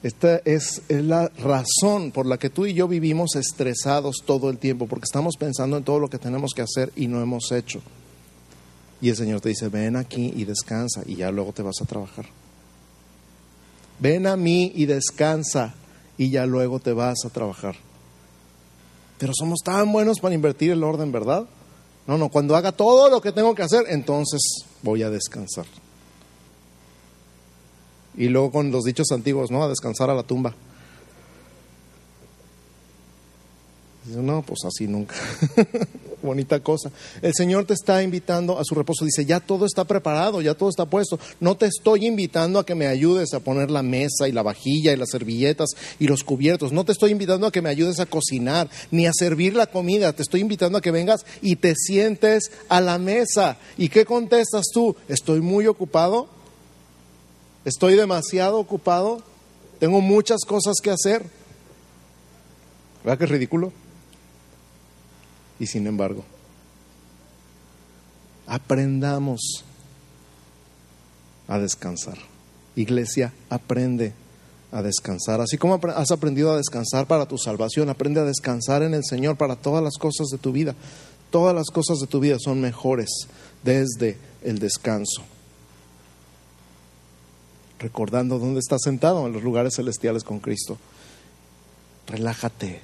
Esta 0.02 0.42
es, 0.44 0.82
es, 0.88 1.04
la 1.04 1.28
razón 1.28 2.10
por 2.10 2.26
la 2.26 2.36
que 2.36 2.50
tú 2.50 2.66
y 2.66 2.74
yo 2.74 2.88
vivimos 2.88 3.36
estresados 3.36 4.16
todo 4.26 4.50
el 4.50 4.58
tiempo, 4.58 4.86
porque 4.86 5.04
estamos 5.04 5.36
pensando 5.38 5.76
en 5.76 5.84
todo 5.84 6.00
lo 6.00 6.10
que 6.10 6.18
tenemos 6.18 6.52
que 6.54 6.62
hacer 6.62 6.92
y 6.96 7.06
no 7.06 7.22
hemos 7.22 7.52
hecho. 7.52 7.80
Y 9.00 9.08
el 9.10 9.16
Señor 9.16 9.40
te 9.40 9.50
dice, 9.50 9.68
ven 9.68 9.96
aquí 9.96 10.32
y 10.34 10.44
descansa 10.44 11.02
y 11.06 11.16
ya 11.16 11.30
luego 11.30 11.52
te 11.52 11.62
vas 11.62 11.80
a 11.80 11.84
trabajar. 11.84 12.26
Ven 14.00 14.26
a 14.26 14.36
mí 14.36 14.72
y 14.74 14.86
descansa 14.86 15.74
y 16.18 16.30
ya 16.30 16.46
luego 16.46 16.80
te 16.80 16.92
vas 16.92 17.24
a 17.24 17.30
trabajar. 17.30 17.76
Pero 19.18 19.32
somos 19.36 19.60
tan 19.64 19.92
buenos 19.92 20.18
para 20.18 20.34
invertir 20.34 20.72
el 20.72 20.82
orden, 20.82 21.12
¿verdad? 21.12 21.46
No, 22.08 22.18
no, 22.18 22.28
cuando 22.28 22.56
haga 22.56 22.72
todo 22.72 23.08
lo 23.08 23.20
que 23.20 23.30
tengo 23.30 23.54
que 23.54 23.62
hacer, 23.62 23.84
entonces 23.88 24.40
voy 24.82 25.04
a 25.04 25.10
descansar. 25.10 25.66
Y 28.16 28.28
luego 28.28 28.50
con 28.50 28.70
los 28.70 28.84
dichos 28.84 29.10
antiguos, 29.12 29.50
¿no? 29.50 29.64
A 29.64 29.68
descansar 29.68 30.10
a 30.10 30.14
la 30.14 30.22
tumba. 30.22 30.54
Dice, 34.04 34.20
no, 34.20 34.42
pues 34.42 34.60
así 34.64 34.88
nunca. 34.88 35.14
Bonita 36.22 36.60
cosa. 36.60 36.90
El 37.20 37.32
Señor 37.34 37.66
te 37.66 37.74
está 37.74 38.02
invitando 38.02 38.58
a 38.58 38.64
su 38.64 38.74
reposo. 38.74 39.04
Dice, 39.04 39.24
ya 39.24 39.40
todo 39.40 39.64
está 39.64 39.84
preparado, 39.84 40.40
ya 40.40 40.54
todo 40.54 40.68
está 40.68 40.86
puesto. 40.86 41.18
No 41.40 41.56
te 41.56 41.66
estoy 41.66 42.06
invitando 42.06 42.58
a 42.58 42.66
que 42.66 42.74
me 42.74 42.86
ayudes 42.86 43.32
a 43.34 43.40
poner 43.40 43.70
la 43.70 43.82
mesa 43.82 44.28
y 44.28 44.32
la 44.32 44.42
vajilla 44.42 44.92
y 44.92 44.96
las 44.96 45.10
servilletas 45.10 45.70
y 45.98 46.06
los 46.06 46.24
cubiertos. 46.24 46.72
No 46.72 46.84
te 46.84 46.92
estoy 46.92 47.12
invitando 47.12 47.46
a 47.46 47.52
que 47.52 47.62
me 47.62 47.70
ayudes 47.70 48.00
a 48.00 48.06
cocinar 48.06 48.68
ni 48.90 49.06
a 49.06 49.12
servir 49.12 49.54
la 49.54 49.66
comida. 49.66 50.12
Te 50.12 50.22
estoy 50.22 50.40
invitando 50.40 50.78
a 50.78 50.80
que 50.80 50.90
vengas 50.90 51.24
y 51.40 51.56
te 51.56 51.74
sientes 51.76 52.50
a 52.68 52.80
la 52.80 52.98
mesa. 52.98 53.58
¿Y 53.76 53.88
qué 53.88 54.04
contestas 54.04 54.66
tú? 54.72 54.96
Estoy 55.08 55.40
muy 55.40 55.66
ocupado. 55.66 56.41
Estoy 57.64 57.94
demasiado 57.94 58.58
ocupado. 58.58 59.22
Tengo 59.78 60.00
muchas 60.00 60.40
cosas 60.46 60.76
que 60.82 60.90
hacer. 60.90 61.24
¿Verdad 63.04 63.18
que 63.18 63.24
es 63.24 63.30
ridículo? 63.30 63.72
Y 65.58 65.66
sin 65.66 65.86
embargo, 65.86 66.24
aprendamos 68.46 69.64
a 71.48 71.58
descansar. 71.58 72.18
Iglesia, 72.74 73.32
aprende 73.50 74.12
a 74.72 74.82
descansar. 74.82 75.40
Así 75.40 75.58
como 75.58 75.78
has 75.94 76.10
aprendido 76.10 76.50
a 76.50 76.56
descansar 76.56 77.06
para 77.06 77.26
tu 77.26 77.38
salvación, 77.38 77.90
aprende 77.90 78.20
a 78.20 78.24
descansar 78.24 78.82
en 78.82 78.94
el 78.94 79.04
Señor 79.04 79.36
para 79.36 79.56
todas 79.56 79.84
las 79.84 79.98
cosas 79.98 80.28
de 80.28 80.38
tu 80.38 80.52
vida. 80.52 80.74
Todas 81.30 81.54
las 81.54 81.66
cosas 81.66 81.98
de 81.98 82.06
tu 82.06 82.20
vida 82.20 82.36
son 82.38 82.60
mejores 82.60 83.08
desde 83.62 84.18
el 84.42 84.58
descanso. 84.58 85.22
Recordando 87.82 88.38
dónde 88.38 88.60
estás 88.60 88.80
sentado 88.82 89.26
en 89.26 89.32
los 89.32 89.42
lugares 89.42 89.74
celestiales 89.74 90.24
con 90.24 90.38
Cristo. 90.38 90.78
Relájate. 92.06 92.80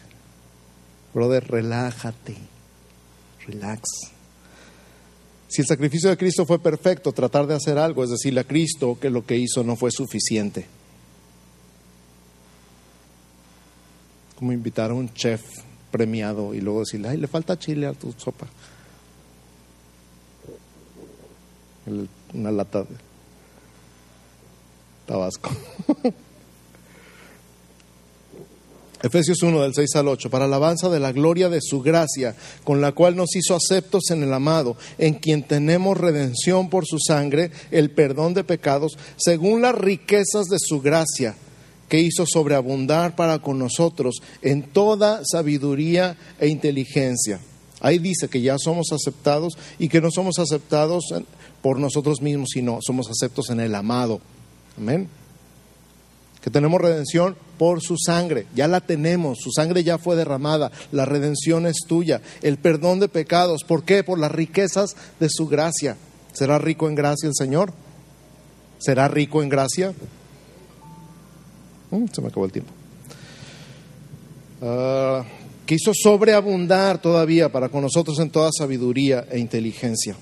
Brother, 1.14 1.48
relájate 1.48 2.36
relax. 3.48 3.82
Si 5.48 5.62
el 5.62 5.66
sacrificio 5.66 6.10
de 6.10 6.16
Cristo 6.16 6.44
fue 6.44 6.58
perfecto, 6.58 7.12
tratar 7.12 7.46
de 7.46 7.54
hacer 7.54 7.78
algo 7.78 8.04
es 8.04 8.10
decirle 8.10 8.40
a 8.40 8.44
Cristo 8.44 8.98
que 9.00 9.10
lo 9.10 9.24
que 9.24 9.36
hizo 9.36 9.64
no 9.64 9.76
fue 9.76 9.90
suficiente. 9.90 10.66
Como 14.38 14.52
invitar 14.52 14.90
a 14.90 14.94
un 14.94 15.12
chef 15.14 15.42
premiado 15.90 16.54
y 16.54 16.60
luego 16.60 16.80
decirle, 16.80 17.08
ay, 17.08 17.16
le 17.16 17.26
falta 17.26 17.58
chile 17.58 17.86
a 17.86 17.92
tu 17.94 18.12
sopa. 18.12 18.46
una 22.34 22.50
lata 22.50 22.82
de 22.82 23.07
tabasco. 25.08 25.50
Efesios 29.02 29.42
1 29.42 29.62
del 29.62 29.74
6 29.74 29.96
al 29.96 30.08
8, 30.08 30.28
para 30.28 30.46
alabanza 30.46 30.88
de 30.88 30.98
la 30.98 31.12
gloria 31.12 31.48
de 31.48 31.60
su 31.62 31.80
gracia, 31.82 32.34
con 32.64 32.80
la 32.80 32.92
cual 32.92 33.14
nos 33.14 33.34
hizo 33.36 33.54
aceptos 33.54 34.10
en 34.10 34.24
el 34.24 34.32
amado, 34.32 34.76
en 34.98 35.14
quien 35.14 35.44
tenemos 35.44 35.96
redención 35.96 36.68
por 36.68 36.84
su 36.84 36.98
sangre, 36.98 37.52
el 37.70 37.90
perdón 37.90 38.34
de 38.34 38.42
pecados, 38.42 38.98
según 39.16 39.62
las 39.62 39.76
riquezas 39.76 40.46
de 40.46 40.58
su 40.58 40.80
gracia, 40.80 41.36
que 41.88 42.00
hizo 42.00 42.26
sobreabundar 42.26 43.14
para 43.14 43.38
con 43.38 43.58
nosotros 43.58 44.16
en 44.42 44.64
toda 44.64 45.22
sabiduría 45.24 46.18
e 46.40 46.48
inteligencia. 46.48 47.40
Ahí 47.80 47.98
dice 47.98 48.28
que 48.28 48.42
ya 48.42 48.58
somos 48.58 48.88
aceptados 48.92 49.56
y 49.78 49.88
que 49.88 50.00
no 50.00 50.10
somos 50.10 50.40
aceptados 50.40 51.04
por 51.62 51.78
nosotros 51.78 52.20
mismos, 52.20 52.50
sino 52.52 52.80
somos 52.82 53.08
aceptos 53.08 53.50
en 53.50 53.60
el 53.60 53.76
amado. 53.76 54.20
Amén 54.78 55.08
que 56.40 56.50
tenemos 56.50 56.80
redención 56.80 57.36
por 57.58 57.82
su 57.82 57.96
sangre, 57.98 58.46
ya 58.54 58.68
la 58.68 58.80
tenemos, 58.80 59.38
su 59.40 59.50
sangre 59.50 59.82
ya 59.82 59.98
fue 59.98 60.16
derramada, 60.16 60.70
la 60.92 61.04
redención 61.04 61.66
es 61.66 61.78
tuya, 61.86 62.20
el 62.42 62.58
perdón 62.58 63.00
de 63.00 63.08
pecados, 63.08 63.64
¿por 63.64 63.84
qué? 63.84 64.04
Por 64.04 64.18
las 64.18 64.30
riquezas 64.30 64.96
de 65.18 65.28
su 65.28 65.48
gracia. 65.48 65.96
¿Será 66.32 66.58
rico 66.58 66.88
en 66.88 66.94
gracia 66.94 67.28
el 67.28 67.34
Señor? 67.34 67.72
¿Será 68.78 69.08
rico 69.08 69.42
en 69.42 69.48
gracia? 69.48 69.92
Mm, 71.90 72.06
se 72.12 72.20
me 72.20 72.28
acabó 72.28 72.44
el 72.44 72.52
tiempo. 72.52 72.72
Uh, 74.60 75.24
quiso 75.66 75.92
sobreabundar 75.94 77.00
todavía 77.00 77.50
para 77.50 77.68
con 77.68 77.82
nosotros 77.82 78.18
en 78.20 78.30
toda 78.30 78.50
sabiduría 78.56 79.26
e 79.30 79.38
inteligencia. 79.38 80.16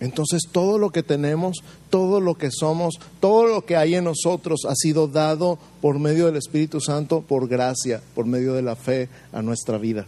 Entonces 0.00 0.42
todo 0.50 0.78
lo 0.78 0.90
que 0.90 1.02
tenemos, 1.02 1.58
todo 1.90 2.20
lo 2.20 2.36
que 2.36 2.50
somos, 2.52 2.94
todo 3.20 3.46
lo 3.46 3.64
que 3.64 3.76
hay 3.76 3.96
en 3.96 4.04
nosotros 4.04 4.60
ha 4.68 4.74
sido 4.74 5.08
dado 5.08 5.58
por 5.80 5.98
medio 5.98 6.26
del 6.26 6.36
Espíritu 6.36 6.80
Santo, 6.80 7.22
por 7.22 7.48
gracia, 7.48 8.00
por 8.14 8.26
medio 8.26 8.54
de 8.54 8.62
la 8.62 8.76
fe 8.76 9.08
a 9.32 9.42
nuestra 9.42 9.78
vida. 9.78 10.06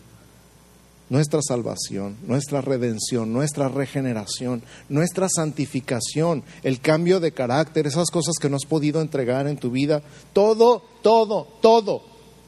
Nuestra 1.09 1.41
salvación, 1.43 2.17
nuestra 2.29 2.61
redención, 2.61 3.33
nuestra 3.33 3.69
regeneración, 3.69 4.63
nuestra 4.89 5.29
santificación, 5.29 6.45
el 6.63 6.81
cambio 6.81 7.19
de 7.19 7.33
carácter, 7.33 7.89
esas 7.89 8.11
cosas 8.11 8.37
que 8.41 8.49
no 8.49 8.55
has 8.55 8.65
podido 8.65 9.01
entregar 9.01 9.49
en 9.49 9.57
tu 9.57 9.73
vida, 9.73 10.03
todo, 10.33 10.85
todo, 11.03 11.49
todo 11.61 12.03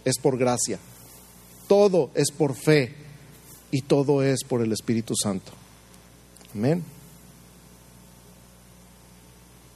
es 0.05 0.16
por 0.18 0.38
gracia. 0.38 0.78
Todo 1.66 2.11
es 2.14 2.31
por 2.31 2.55
fe 2.55 2.94
y 3.72 3.83
todo 3.83 4.22
es 4.22 4.44
por 4.44 4.62
el 4.62 4.72
Espíritu 4.72 5.14
Santo. 5.20 5.50
Amén. 6.55 6.85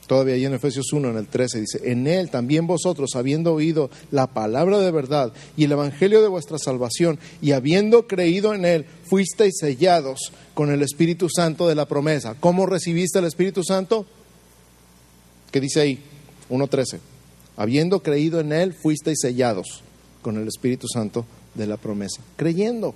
Todavía 0.06 0.34
ahí 0.34 0.44
en 0.44 0.54
Efesios 0.54 0.92
1, 0.92 1.10
en 1.10 1.16
el 1.16 1.26
13, 1.26 1.60
dice, 1.60 1.80
en 1.84 2.06
Él 2.06 2.30
también 2.30 2.66
vosotros, 2.66 3.16
habiendo 3.16 3.52
oído 3.52 3.90
la 4.12 4.28
palabra 4.28 4.78
de 4.78 4.92
verdad 4.92 5.32
y 5.56 5.64
el 5.64 5.72
Evangelio 5.72 6.22
de 6.22 6.28
vuestra 6.28 6.58
salvación, 6.58 7.18
y 7.42 7.52
habiendo 7.52 8.06
creído 8.06 8.54
en 8.54 8.64
Él, 8.64 8.86
fuisteis 9.04 9.54
sellados 9.58 10.32
con 10.54 10.70
el 10.70 10.82
Espíritu 10.82 11.28
Santo 11.28 11.66
de 11.66 11.74
la 11.74 11.86
promesa. 11.86 12.36
¿Cómo 12.38 12.66
recibiste 12.66 13.18
el 13.18 13.24
Espíritu 13.24 13.64
Santo? 13.64 14.06
¿Qué 15.50 15.60
dice 15.60 15.80
ahí? 15.80 15.98
1.13. 16.50 17.00
Habiendo 17.56 18.00
creído 18.00 18.38
en 18.40 18.52
Él, 18.52 18.74
fuisteis 18.74 19.18
sellados 19.20 19.82
con 20.22 20.36
el 20.36 20.46
Espíritu 20.46 20.86
Santo 20.86 21.24
de 21.54 21.66
la 21.66 21.78
promesa. 21.78 22.22
Creyendo. 22.36 22.94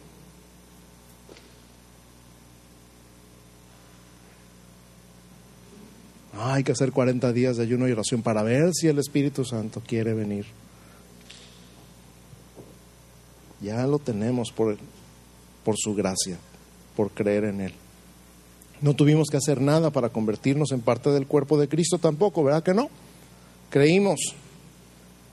Hay 6.42 6.64
que 6.64 6.72
hacer 6.72 6.92
40 6.92 7.32
días 7.32 7.56
de 7.56 7.64
ayuno 7.64 7.86
y 7.88 7.92
oración 7.92 8.22
para 8.22 8.42
ver 8.42 8.72
si 8.72 8.88
el 8.88 8.98
Espíritu 8.98 9.44
Santo 9.44 9.82
quiere 9.86 10.14
venir. 10.14 10.46
Ya 13.60 13.86
lo 13.86 13.98
tenemos 13.98 14.50
por, 14.50 14.78
por 15.64 15.74
su 15.78 15.94
gracia, 15.94 16.38
por 16.96 17.10
creer 17.10 17.44
en 17.44 17.60
Él. 17.60 17.74
No 18.80 18.94
tuvimos 18.94 19.28
que 19.28 19.36
hacer 19.36 19.60
nada 19.60 19.90
para 19.90 20.08
convertirnos 20.08 20.72
en 20.72 20.80
parte 20.80 21.10
del 21.10 21.26
cuerpo 21.26 21.58
de 21.58 21.68
Cristo 21.68 21.98
tampoco, 21.98 22.42
¿verdad 22.42 22.62
que 22.62 22.72
no? 22.72 22.88
Creímos, 23.68 24.20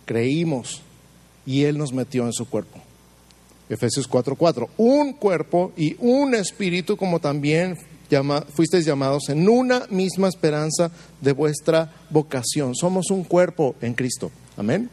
creímos 0.06 0.82
y 1.46 1.63
Él 1.63 1.78
nos 1.78 1.93
metió 1.93 2.26
en 2.26 2.34
su 2.34 2.50
cuerpo. 2.50 2.80
Efesios 3.70 4.10
4:4, 4.10 4.67
un 4.78 5.13
cuerpo 5.13 5.72
y 5.78 5.96
un 6.00 6.36
espíritu 6.36 6.98
como 6.98 7.20
también 7.20 7.78
fuisteis 8.54 8.86
llamados 8.86 9.30
en 9.30 9.48
una 9.48 9.86
misma 9.89 10.28
esperanza 10.28 10.91
de 11.22 11.32
vuestra 11.34 11.91
vocación. 12.10 12.76
Somos 12.76 13.12
un 13.12 13.24
cuerpo 13.24 13.76
en 13.82 13.93
Cristo. 13.93 14.32
Amén. 14.56 14.89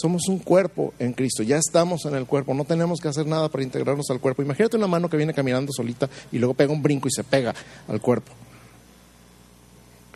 Somos 0.00 0.28
un 0.28 0.38
cuerpo 0.38 0.94
en 0.98 1.12
Cristo, 1.12 1.42
ya 1.42 1.58
estamos 1.58 2.06
en 2.06 2.14
el 2.14 2.24
cuerpo, 2.24 2.54
no 2.54 2.64
tenemos 2.64 3.00
que 3.00 3.08
hacer 3.08 3.26
nada 3.26 3.50
para 3.50 3.64
integrarnos 3.64 4.08
al 4.08 4.18
cuerpo. 4.18 4.40
Imagínate 4.40 4.78
una 4.78 4.86
mano 4.86 5.10
que 5.10 5.18
viene 5.18 5.34
caminando 5.34 5.72
solita 5.74 6.08
y 6.32 6.38
luego 6.38 6.54
pega 6.54 6.72
un 6.72 6.80
brinco 6.80 7.06
y 7.06 7.10
se 7.10 7.22
pega 7.22 7.54
al 7.86 8.00
cuerpo. 8.00 8.32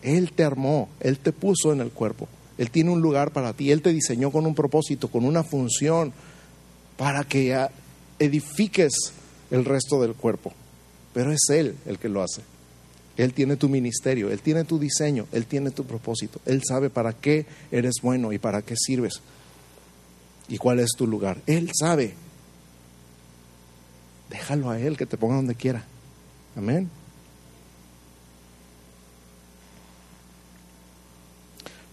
Él 0.00 0.32
te 0.32 0.42
armó, 0.42 0.88
Él 1.00 1.18
te 1.18 1.32
puso 1.32 1.70
en 1.70 1.82
el 1.82 1.90
cuerpo, 1.90 2.28
Él 2.56 2.70
tiene 2.70 2.92
un 2.92 3.02
lugar 3.02 3.32
para 3.32 3.52
ti, 3.52 3.72
Él 3.72 3.82
te 3.82 3.92
diseñó 3.92 4.30
con 4.30 4.46
un 4.46 4.54
propósito, 4.54 5.08
con 5.08 5.26
una 5.26 5.44
función, 5.44 6.14
para 6.96 7.24
que 7.24 7.68
edifiques 8.18 8.94
el 9.50 9.66
resto 9.66 10.00
del 10.00 10.14
cuerpo. 10.14 10.54
Pero 11.14 11.32
es 11.32 11.48
Él 11.48 11.76
el 11.86 11.98
que 11.98 12.10
lo 12.10 12.22
hace. 12.22 12.42
Él 13.16 13.32
tiene 13.32 13.56
tu 13.56 13.68
ministerio, 13.68 14.30
Él 14.30 14.40
tiene 14.40 14.64
tu 14.64 14.78
diseño, 14.78 15.26
Él 15.32 15.46
tiene 15.46 15.70
tu 15.70 15.84
propósito, 15.84 16.40
Él 16.44 16.62
sabe 16.66 16.90
para 16.90 17.12
qué 17.12 17.46
eres 17.70 17.94
bueno 18.02 18.32
y 18.32 18.38
para 18.38 18.60
qué 18.60 18.74
sirves 18.76 19.20
y 20.48 20.58
cuál 20.58 20.80
es 20.80 20.90
tu 20.96 21.06
lugar. 21.06 21.38
Él 21.46 21.70
sabe. 21.78 22.14
Déjalo 24.28 24.70
a 24.70 24.80
Él 24.80 24.96
que 24.96 25.06
te 25.06 25.16
ponga 25.16 25.36
donde 25.36 25.54
quiera. 25.54 25.84
Amén. 26.56 26.90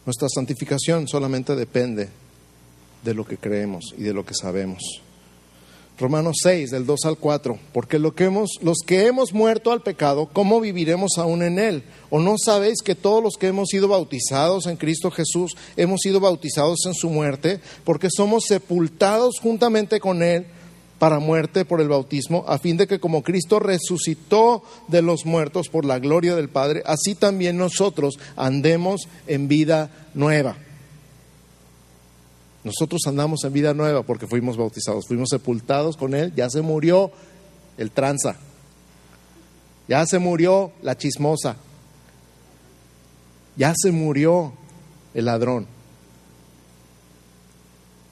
Nuestra 0.06 0.28
santificación 0.30 1.08
solamente 1.08 1.56
depende 1.56 2.10
de 3.04 3.14
lo 3.14 3.26
que 3.26 3.38
creemos 3.38 3.94
y 3.98 4.04
de 4.04 4.14
lo 4.14 4.26
que 4.26 4.34
sabemos. 4.34 5.02
Romanos 6.02 6.38
6, 6.42 6.72
del 6.72 6.86
2 6.88 7.06
al 7.06 7.18
4, 7.18 7.60
porque 7.72 8.00
lo 8.00 8.16
que 8.16 8.24
hemos, 8.24 8.50
los 8.64 8.80
que 8.86 9.06
hemos 9.06 9.34
muerto 9.34 9.72
al 9.72 9.84
pecado, 9.84 10.28
¿cómo 10.34 10.60
viviremos 10.60 11.12
aún 11.18 11.44
en 11.44 11.60
él? 11.60 11.84
¿O 12.10 12.20
no 12.20 12.36
sabéis 12.44 12.82
que 12.84 12.96
todos 12.96 13.24
los 13.24 13.36
que 13.40 13.48
hemos 13.48 13.70
sido 13.70 13.88
bautizados 13.88 14.66
en 14.66 14.78
Cristo 14.78 15.12
Jesús 15.12 15.56
hemos 15.78 16.02
sido 16.02 16.20
bautizados 16.20 16.80
en 16.88 16.96
su 16.96 17.12
muerte? 17.12 17.60
Porque 17.84 18.10
somos 18.10 18.46
sepultados 18.48 19.36
juntamente 19.40 20.00
con 20.00 20.24
él 20.24 20.48
para 20.98 21.20
muerte 21.20 21.66
por 21.66 21.82
el 21.82 21.90
bautismo, 21.90 22.46
a 22.48 22.58
fin 22.58 22.78
de 22.78 22.88
que 22.88 23.00
como 23.00 23.22
Cristo 23.22 23.60
resucitó 23.60 24.64
de 24.88 25.04
los 25.04 25.26
muertos 25.26 25.70
por 25.70 25.86
la 25.86 26.00
gloria 26.00 26.36
del 26.36 26.50
Padre, 26.50 26.82
así 26.86 27.14
también 27.14 27.58
nosotros 27.58 28.18
andemos 28.36 29.08
en 29.28 29.48
vida 29.48 29.92
nueva. 30.16 30.58
Nosotros 32.64 33.02
andamos 33.08 33.44
en 33.44 33.54
vida 33.54 33.74
nueva 33.74 34.04
porque 34.04 34.28
fuimos 34.28 34.56
bautizados, 34.56 35.08
fuimos 35.08 35.30
sepultados 35.30 35.98
con 35.98 36.14
Él, 36.14 36.34
ya 36.36 36.50
se 36.50 36.62
murió 36.62 37.12
el 37.78 37.90
tranza, 37.92 38.36
ya 39.88 40.06
se 40.06 40.20
murió 40.20 40.72
la 40.84 40.96
chismosa, 40.96 41.56
ya 43.58 43.74
se 43.76 43.92
murió 43.92 44.54
el 45.14 45.26
ladrón, 45.26 45.66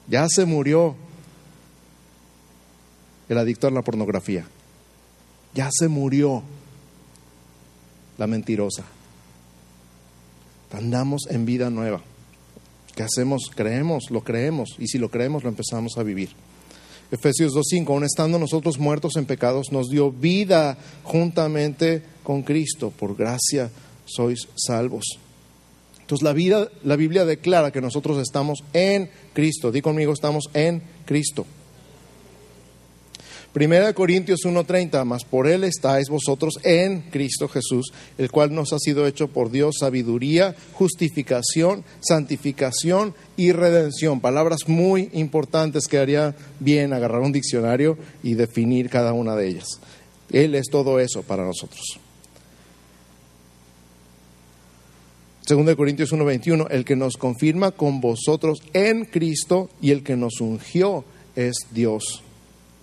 ya 0.08 0.26
se 0.28 0.44
murió 0.44 0.96
el 3.28 3.38
adicto 3.38 3.68
a 3.68 3.70
la 3.70 3.82
pornografía, 3.82 4.44
ya 5.54 5.68
se 5.72 5.86
murió 5.86 6.42
la 8.18 8.26
mentirosa. 8.26 8.82
Andamos 10.72 11.22
en 11.30 11.46
vida 11.46 11.70
nueva. 11.70 12.00
¿Qué 12.94 13.02
hacemos? 13.02 13.50
Creemos, 13.54 14.10
lo 14.10 14.22
creemos, 14.22 14.76
y 14.78 14.88
si 14.88 14.98
lo 14.98 15.10
creemos, 15.10 15.42
lo 15.42 15.48
empezamos 15.48 15.96
a 15.98 16.02
vivir. 16.02 16.30
Efesios 17.10 17.52
2.5, 17.54 17.88
aun 17.88 18.04
estando 18.04 18.38
nosotros 18.38 18.78
muertos 18.78 19.16
en 19.16 19.26
pecados, 19.26 19.72
nos 19.72 19.88
dio 19.88 20.12
vida 20.12 20.78
juntamente 21.02 22.02
con 22.22 22.42
Cristo. 22.42 22.92
Por 22.96 23.16
gracia 23.16 23.70
sois 24.04 24.48
salvos. 24.54 25.18
Entonces 26.00 26.24
la 26.24 26.32
vida, 26.32 26.68
la 26.84 26.96
Biblia 26.96 27.24
declara 27.24 27.72
que 27.72 27.80
nosotros 27.80 28.18
estamos 28.18 28.62
en 28.72 29.10
Cristo. 29.32 29.72
Di 29.72 29.82
conmigo, 29.82 30.12
estamos 30.12 30.50
en 30.54 30.82
Cristo. 31.04 31.46
Primera 33.52 33.92
Corintios 33.94 34.44
1:30, 34.44 35.04
más 35.04 35.24
por 35.24 35.48
Él 35.48 35.64
estáis 35.64 36.08
vosotros 36.08 36.60
en 36.62 37.00
Cristo 37.10 37.48
Jesús, 37.48 37.92
el 38.16 38.30
cual 38.30 38.54
nos 38.54 38.72
ha 38.72 38.78
sido 38.78 39.08
hecho 39.08 39.26
por 39.26 39.50
Dios 39.50 39.78
sabiduría, 39.80 40.54
justificación, 40.74 41.82
santificación 41.98 43.12
y 43.36 43.50
redención. 43.50 44.20
Palabras 44.20 44.68
muy 44.68 45.10
importantes 45.14 45.88
que 45.88 45.98
haría 45.98 46.36
bien 46.60 46.92
agarrar 46.92 47.22
un 47.22 47.32
diccionario 47.32 47.98
y 48.22 48.34
definir 48.34 48.88
cada 48.88 49.12
una 49.14 49.34
de 49.34 49.48
ellas. 49.48 49.80
Él 50.30 50.54
es 50.54 50.68
todo 50.70 51.00
eso 51.00 51.22
para 51.24 51.44
nosotros. 51.44 51.98
Segunda 55.44 55.72
de 55.72 55.76
Corintios 55.76 56.12
1:21, 56.12 56.68
el 56.70 56.84
que 56.84 56.94
nos 56.94 57.16
confirma 57.16 57.72
con 57.72 58.00
vosotros 58.00 58.62
en 58.74 59.06
Cristo 59.06 59.70
y 59.82 59.90
el 59.90 60.04
que 60.04 60.14
nos 60.14 60.40
ungió 60.40 61.04
es 61.34 61.66
Dios 61.72 62.22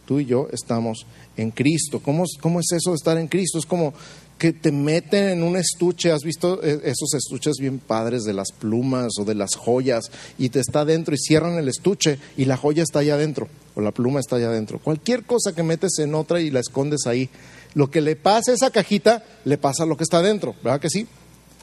tú 0.08 0.20
y 0.20 0.26
yo 0.26 0.48
estamos 0.52 1.06
en 1.36 1.52
Cristo. 1.52 2.02
¿Cómo, 2.02 2.24
¿Cómo, 2.42 2.62
es 2.62 2.72
eso 2.72 2.92
de 2.92 2.96
estar 2.96 3.18
en 3.18 3.28
Cristo? 3.28 3.60
Es 3.60 3.66
como 3.66 3.94
que 4.38 4.54
te 4.54 4.72
meten 4.72 5.28
en 5.28 5.44
un 5.44 5.58
estuche, 5.58 6.12
has 6.12 6.24
visto 6.24 6.64
eh, 6.64 6.80
esos 6.86 7.14
estuches 7.14 7.56
bien 7.60 7.80
padres 7.80 8.24
de 8.24 8.34
las 8.34 8.52
plumas 8.52 9.14
o 9.20 9.26
de 9.26 9.36
las 9.36 9.56
joyas, 9.56 10.12
y 10.38 10.50
te 10.50 10.60
está 10.60 10.86
dentro 10.86 11.14
y 11.14 11.18
cierran 11.18 11.58
el 11.58 11.68
estuche 11.68 12.20
y 12.38 12.46
la 12.46 12.56
joya 12.56 12.84
está 12.84 13.00
allá 13.00 13.16
adentro, 13.16 13.48
o 13.76 13.82
la 13.82 13.92
pluma 13.92 14.20
está 14.20 14.38
allá 14.38 14.48
adentro. 14.48 14.80
Cualquier 14.80 15.24
cosa 15.24 15.54
que 15.54 15.64
metes 15.64 16.00
en 16.00 16.16
otra 16.16 16.40
y 16.40 16.52
la 16.52 16.60
escondes 16.60 17.06
ahí, 17.06 17.30
lo 17.74 17.92
que 17.92 18.02
le 18.02 18.16
pasa 18.16 18.52
a 18.52 18.56
esa 18.56 18.72
cajita, 18.72 19.24
le 19.44 19.58
pasa 19.58 19.86
lo 19.86 19.98
que 19.98 20.04
está 20.04 20.20
adentro, 20.20 20.56
¿verdad 20.64 20.80
que 20.80 20.90
sí? 20.90 21.08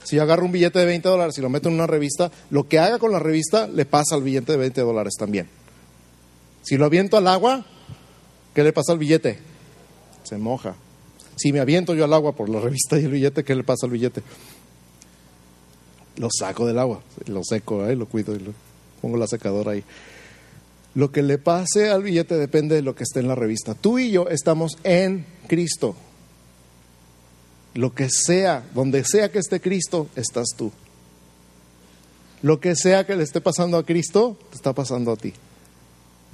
Si 0.03 0.17
yo 0.17 0.23
agarro 0.23 0.45
un 0.45 0.53
billete 0.53 0.79
de 0.79 0.85
20 0.85 1.09
dólares 1.09 1.39
y 1.39 1.41
lo 1.41 1.49
meto 1.49 1.69
en 1.69 1.77
una 1.77 1.87
revista, 1.87 2.31
lo 2.51 2.69
que 2.69 2.79
haga 2.79 2.99
con 2.99 3.11
la 3.11 3.21
revista 3.21 3.67
le 3.69 3.87
pasa 3.87 4.15
al 4.15 4.23
billete 4.23 4.53
de 4.53 4.59
20 4.59 4.83
dólares 4.83 5.15
también. 5.19 5.49
Si 6.63 6.77
lo 6.77 6.85
aviento 6.85 7.17
al 7.17 7.29
agua, 7.29 7.67
¿Qué 8.55 8.62
le 8.62 8.73
pasa 8.73 8.93
al 8.93 8.99
billete? 8.99 9.38
Se 10.23 10.38
moja. 10.38 10.77
Si 11.37 11.53
me 11.53 11.61
aviento 11.61 11.95
yo 11.95 12.05
al 12.05 12.12
agua 12.12 12.33
por 12.33 12.49
la 12.49 12.61
revista 12.62 12.99
y 12.99 13.05
el 13.05 13.11
billete, 13.11 13.45
¿qué 13.45 13.55
le 13.55 13.64
pasa 13.64 13.87
al 13.87 13.93
billete? 13.93 14.23
Lo 16.17 16.29
saco 16.31 16.64
del 16.64 16.79
agua, 16.79 17.03
lo 17.27 17.43
seco, 17.43 17.85
¿eh? 17.87 17.97
lo 17.97 18.07
cuido 18.07 18.37
y 18.37 18.38
lo 18.38 18.53
pongo 19.03 19.17
la 19.17 19.27
secadora 19.27 19.73
ahí. 19.73 19.83
Lo 20.95 21.11
que 21.11 21.25
le 21.25 21.38
pase 21.38 21.90
al 21.90 22.05
billete 22.05 22.37
depende 22.37 22.77
de 22.77 22.83
lo 22.83 22.95
que 22.95 23.03
esté 23.03 23.19
en 23.19 23.27
la 23.27 23.35
revista. 23.35 23.75
Tú 23.75 23.99
y 23.99 24.12
yo 24.12 24.29
estamos 24.29 24.79
en 24.85 25.27
Cristo. 25.49 25.97
Lo 27.75 27.93
que 27.93 28.09
sea, 28.09 28.64
donde 28.73 29.03
sea 29.05 29.33
que 29.33 29.40
esté 29.40 29.61
Cristo, 29.61 30.07
estás 30.14 30.47
tú. 30.57 30.71
Lo 32.43 32.61
que 32.61 32.77
sea 32.77 33.05
que 33.05 33.17
le 33.17 33.25
esté 33.25 33.40
pasando 33.40 33.77
a 33.77 33.85
Cristo, 33.85 34.37
te 34.51 34.57
está 34.57 34.73
pasando 34.73 35.11
a 35.11 35.17
ti. 35.17 35.33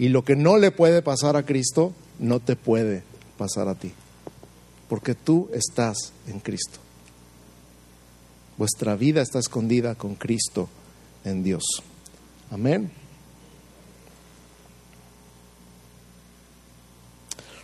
Y 0.01 0.09
lo 0.09 0.25
que 0.25 0.35
no 0.35 0.57
le 0.57 0.71
puede 0.71 1.03
pasar 1.03 1.37
a 1.37 1.45
Cristo, 1.45 1.93
no 2.19 2.41
te 2.41 2.57
puede 2.57 3.03
pasar 3.37 3.69
a 3.69 3.75
ti, 3.75 3.93
porque 4.89 5.15
tú 5.15 5.51
estás 5.53 6.15
en 6.27 6.41
Cristo. 6.41 6.79
Vuestra 8.57 8.97
vida 8.97 9.21
está 9.21 9.41
escondida 9.41 9.95
con 9.97 10.15
Cristo 10.15 10.71
en 11.23 11.43
Dios. 11.43 11.63
Amén. 12.51 12.91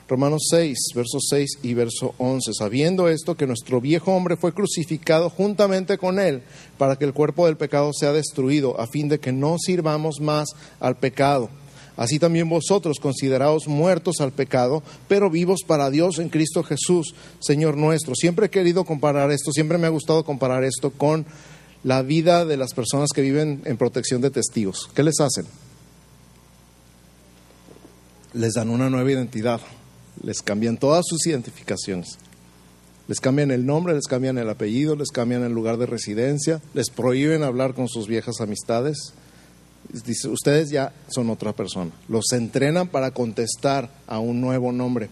Romanos 0.07 0.49
6, 0.51 0.77
verso 0.95 1.19
6 1.19 1.61
y 1.63 1.73
verso 1.73 2.15
11. 2.19 2.53
Sabiendo 2.53 3.09
esto, 3.09 3.35
que 3.39 3.47
nuestro 3.47 3.81
viejo 3.81 4.13
hombre 4.13 4.37
fue 4.37 4.53
crucificado 4.53 5.31
juntamente 5.31 5.97
con 5.97 6.19
él, 6.19 6.43
para 6.77 6.97
que 6.97 7.07
el 7.07 7.15
cuerpo 7.15 7.47
del 7.47 7.57
pecado 7.57 7.93
sea 7.95 8.13
destruido, 8.13 8.79
a 8.79 8.87
fin 8.87 9.09
de 9.09 9.21
que 9.21 9.33
no 9.33 9.57
sirvamos 9.59 10.21
más 10.21 10.51
al 10.81 10.99
pecado 10.99 11.49
Así 11.97 12.19
también 12.19 12.49
vosotros 12.49 12.99
consideraos 13.01 13.69
muertos 13.69 14.21
al 14.21 14.33
pecado, 14.33 14.83
pero 15.09 15.31
vivos 15.31 15.61
para 15.67 15.91
Dios 15.91 16.19
en 16.19 16.29
Cristo 16.29 16.63
Jesús, 16.63 17.15
Señor 17.41 17.77
nuestro. 17.77 18.15
Siempre 18.15 18.47
he 18.47 18.51
querido 18.51 18.85
comparar 18.85 19.31
esto, 19.31 19.51
siempre 19.53 19.79
me 19.79 19.87
ha 19.87 19.91
gustado 19.91 20.25
comparar 20.25 20.65
esto 20.65 20.91
con 20.91 21.25
la 21.85 22.03
vida 22.03 22.45
de 22.45 22.57
las 22.57 22.75
personas 22.75 23.11
que 23.15 23.23
viven 23.23 23.63
en 23.65 23.77
protección 23.77 24.21
de 24.21 24.31
testigos. 24.31 24.91
¿Qué 24.95 25.03
les 25.03 25.21
hacen? 25.21 25.47
Les 28.35 28.53
dan 28.55 28.69
una 28.69 28.91
nueva 28.91 29.11
identidad, 29.11 29.61
les 30.23 30.43
cambian 30.43 30.77
todas 30.77 31.05
sus 31.09 31.27
identificaciones. 31.27 32.19
Les 33.09 33.21
cambian 33.21 33.53
el 33.53 33.65
nombre, 33.65 33.95
les 33.95 34.07
cambian 34.07 34.37
el 34.37 34.51
apellido, 34.51 34.97
les 34.97 35.11
cambian 35.11 35.45
el 35.45 35.53
lugar 35.53 35.79
de 35.79 35.87
residencia, 35.87 36.61
les 36.75 36.91
prohíben 36.91 37.45
hablar 37.45 37.73
con 37.73 37.89
sus 37.89 38.09
viejas 38.09 38.41
amistades, 38.41 39.15
dice, 39.93 40.29
ustedes 40.29 40.71
ya 40.71 40.93
son 41.09 41.31
otra 41.31 41.53
persona. 41.53 41.91
Los 42.09 42.33
entrenan 42.33 42.89
para 42.89 43.11
contestar 43.11 43.91
a 44.07 44.19
un 44.19 44.41
nuevo 44.41 44.73
nombre. 44.73 45.09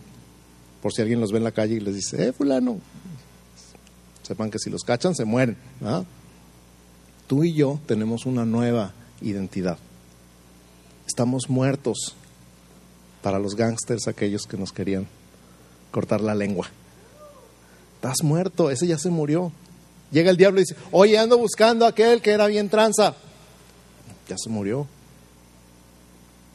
Por 0.82 0.92
si 0.92 1.02
alguien 1.02 1.20
los 1.20 1.32
ve 1.32 1.38
en 1.38 1.44
la 1.44 1.52
calle 1.52 1.74
y 1.74 1.80
les 1.80 1.94
dice, 1.94 2.28
eh, 2.28 2.32
fulano. 2.32 2.78
Sepan 4.22 4.50
que 4.50 4.58
si 4.58 4.70
los 4.70 4.82
cachan, 4.82 5.14
se 5.14 5.24
mueren. 5.24 5.56
Tú 7.26 7.44
y 7.44 7.54
yo 7.54 7.80
tenemos 7.86 8.26
una 8.26 8.44
nueva 8.44 8.92
identidad. 9.20 9.78
Estamos 11.06 11.48
muertos 11.48 12.14
para 13.22 13.38
los 13.38 13.54
gángsters, 13.54 14.08
aquellos 14.08 14.46
que 14.46 14.56
nos 14.56 14.72
querían 14.72 15.06
cortar 15.90 16.20
la 16.20 16.34
lengua. 16.34 16.68
Estás 17.96 18.22
muerto, 18.22 18.70
ese 18.70 18.86
ya 18.86 18.98
se 18.98 19.10
murió. 19.10 19.52
Llega 20.10 20.30
el 20.30 20.36
diablo 20.36 20.60
y 20.60 20.64
dice, 20.64 20.76
oye, 20.90 21.18
ando 21.18 21.38
buscando 21.38 21.86
a 21.86 21.88
aquel 21.88 22.20
que 22.20 22.30
era 22.30 22.46
bien 22.46 22.68
tranza 22.68 23.14
ya 24.28 24.36
se 24.38 24.48
murió. 24.50 24.86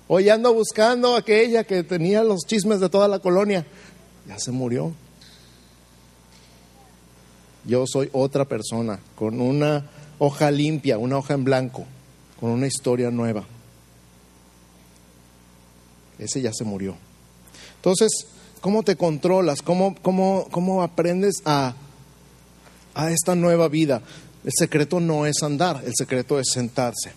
Hoy 0.08 0.28
ando 0.30 0.54
buscando 0.54 1.16
aquella 1.16 1.64
que 1.64 1.84
tenía 1.84 2.24
los 2.24 2.42
chismes 2.48 2.80
de 2.80 2.90
toda 2.90 3.08
la 3.08 3.20
colonia. 3.20 3.66
Ya 4.28 4.40
se 4.40 4.52
murió. 4.52 4.92
Yo 7.66 7.86
soy 7.86 8.10
otra 8.12 8.46
persona, 8.46 9.00
con 9.16 9.40
una 9.40 9.88
hoja 10.18 10.50
limpia, 10.50 10.98
una 10.98 11.18
hoja 11.18 11.36
en 11.36 11.44
blanco, 11.44 11.86
con 12.40 12.50
una 12.50 12.66
historia 12.66 13.12
nueva. 13.12 13.46
Ese 16.18 16.42
ya 16.42 16.52
se 16.54 16.64
murió. 16.64 16.96
Entonces, 17.76 18.10
¿cómo 18.62 18.82
te 18.82 18.96
controlas? 18.96 19.62
¿Cómo, 19.62 19.96
cómo, 20.02 20.48
cómo 20.50 20.82
aprendes 20.82 21.36
a, 21.46 21.76
a 22.96 23.12
esta 23.12 23.36
nueva 23.36 23.68
vida? 23.68 24.02
El 24.44 24.52
secreto 24.58 25.00
no 25.00 25.28
es 25.28 25.44
andar, 25.44 25.84
el 25.86 25.94
secreto 25.96 26.40
es 26.40 26.48
sentarse. 26.52 27.12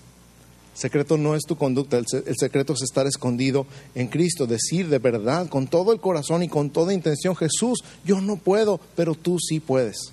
Secreto 0.75 1.19
no 1.19 1.35
es 1.35 1.43
tu 1.43 1.57
conducta, 1.57 1.99
el, 1.99 2.07
el, 2.27 2.37
secreto 2.37 2.73
es 2.73 2.83
estar 2.83 3.07
escondido 3.07 3.67
en 3.95 4.09
Cristo, 4.09 4.47
decir 4.47 4.89
de 4.89 4.99
verdad, 4.99 5.49
con 5.49 5.67
todo 5.67 5.93
el 5.93 6.01
corazón 6.01 6.43
y 6.43 6.49
con 6.49 6.71
toda 6.71 6.95
intención, 6.95 7.37
Jesús, 7.37 7.85
yo 8.05 8.21
no 8.21 8.37
puedo, 8.37 8.81
pero 8.97 9.15
tú 9.15 9.39
sí 9.39 9.61
puedes. 9.61 10.13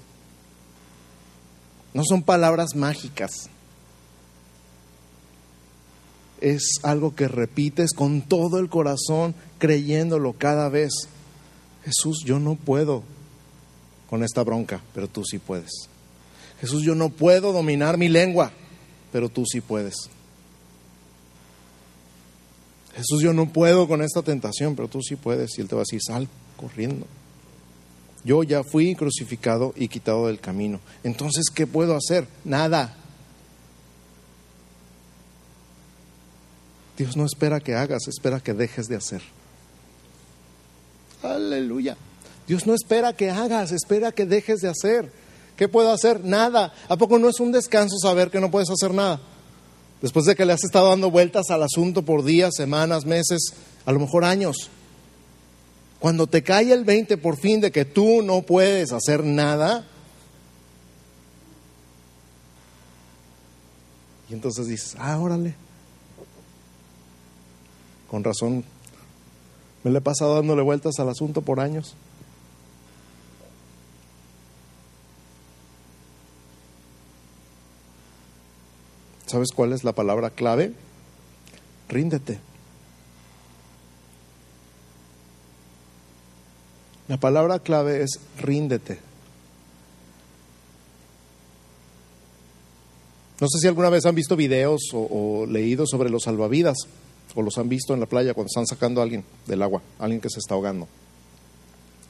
No 1.94 2.04
son 2.04 2.24
palabras 2.24 2.76
mágicas. 2.76 3.50
Es 6.42 6.80
algo 6.84 7.16
que 7.16 7.28
repites 7.28 7.94
con 7.94 8.22
todo 8.22 8.60
el 8.60 8.70
corazón, 8.70 9.36
creyéndolo 9.58 10.34
cada 10.34 10.70
vez. 10.70 10.92
Jesús, 11.84 12.24
yo 12.26 12.40
no 12.40 12.56
puedo 12.56 13.04
con 14.10 14.24
esta 14.24 14.44
bronca, 14.44 14.82
pero 14.94 15.08
tú 15.08 15.24
sí 15.24 15.38
puedes. 15.38 15.90
Jesús, 16.60 16.84
yo 16.84 16.96
no 16.96 17.10
puedo 17.10 17.54
dominar 17.54 17.98
mi 17.98 18.10
lengua, 18.10 18.52
pero 19.12 19.30
tú 19.30 19.46
sí 19.46 19.62
puedes. 19.62 20.10
Jesús, 22.96 23.22
yo 23.22 23.34
no 23.34 23.52
puedo 23.52 23.88
con 23.88 24.02
esta 24.02 24.22
tentación, 24.22 24.76
pero 24.76 24.88
tú 24.88 25.02
sí 25.02 25.16
puedes. 25.16 25.58
Y 25.58 25.62
Él 25.62 25.68
te 25.68 25.76
va 25.76 25.82
a 25.82 25.84
decir, 25.84 26.02
sal 26.06 26.28
corriendo. 26.58 27.06
Yo 28.24 28.44
ya 28.44 28.64
fui 28.64 28.96
crucificado 28.96 29.74
y 29.76 29.88
quitado 29.88 30.28
del 30.28 30.40
camino. 30.40 30.80
Entonces, 31.04 31.46
¿qué 31.54 31.68
puedo 31.68 31.96
hacer? 31.96 32.28
Nada. 32.44 32.96
Dios 36.98 37.16
no 37.16 37.26
espera 37.26 37.62
que 37.62 37.76
hagas, 37.76 38.08
espera 38.10 38.42
que 38.42 38.54
dejes 38.54 38.88
de 38.88 38.98
hacer. 38.98 39.22
Aleluya. 41.24 41.96
Dios 42.46 42.68
no 42.68 42.74
espera 42.74 43.14
que 43.14 43.30
hagas, 43.30 43.72
espera 43.72 44.12
que 44.12 44.26
dejes 44.26 44.60
de 44.60 44.70
hacer. 44.70 45.12
¿Qué 45.56 45.68
puedo 45.68 45.92
hacer? 45.92 46.24
Nada. 46.26 46.74
¿A 46.90 46.98
poco 46.98 47.20
no 47.20 47.30
es 47.30 47.40
un 47.40 47.52
descanso 47.52 47.98
saber 48.02 48.30
que 48.30 48.42
no 48.42 48.52
puedes 48.52 48.70
hacer 48.70 48.94
nada? 48.94 49.22
Después 50.02 50.26
de 50.26 50.36
que 50.36 50.46
le 50.46 50.54
has 50.54 50.64
estado 50.64 50.90
dando 50.90 51.12
vueltas 51.12 51.50
al 51.50 51.64
asunto 51.64 52.04
por 52.04 52.24
días, 52.24 52.56
semanas, 52.56 53.06
meses, 53.06 53.54
a 53.86 53.92
lo 53.92 54.00
mejor 54.00 54.24
años. 54.24 54.70
Cuando 56.00 56.28
te 56.28 56.42
cae 56.42 56.72
el 56.72 56.86
20 56.86 57.18
por 57.18 57.38
fin 57.38 57.60
de 57.60 57.72
que 57.72 57.84
tú 57.84 58.22
no 58.22 58.42
puedes 58.42 58.94
hacer 58.94 59.24
nada, 59.24 59.86
y 64.30 64.34
entonces 64.34 64.68
dices, 64.68 64.96
ah, 65.00 65.18
órale. 65.20 65.56
Con 68.10 68.24
razón, 68.24 68.64
me 69.84 69.92
le 69.92 69.98
he 69.98 70.02
pasado 70.02 70.36
dándole 70.36 70.62
vueltas 70.62 71.00
al 71.00 71.10
asunto 71.10 71.42
por 71.42 71.60
años. 71.60 71.96
¿Sabes 79.30 79.50
cuál 79.54 79.74
es 79.74 79.84
la 79.84 79.94
palabra 79.94 80.32
clave? 80.32 80.74
Ríndete. 81.88 82.40
La 87.08 87.18
palabra 87.18 87.60
clave 87.60 88.02
es 88.02 88.20
ríndete. 88.40 88.98
No 93.40 93.48
sé 93.48 93.60
si 93.60 93.68
alguna 93.68 93.92
vez 93.92 94.08
han 94.08 94.16
visto 94.16 94.36
videos 94.36 94.82
o, 94.94 95.46
leído 95.48 95.86
sobre 95.86 96.10
los 96.10 96.24
salvavidas 96.24 96.78
o 97.36 97.44
los 97.44 97.56
han 97.60 97.70
visto 97.70 97.94
en 97.94 98.00
la 98.00 98.08
playa 98.08 98.34
cuando 98.34 98.48
están 98.48 98.66
sacando 98.66 99.00
a 99.00 99.04
alguien 99.04 99.24
del 99.46 99.62
agua, 99.62 99.84
alguien 100.00 100.22
que 100.22 100.32
se 100.32 100.40
está 100.40 100.56
ahogando. 100.56 100.88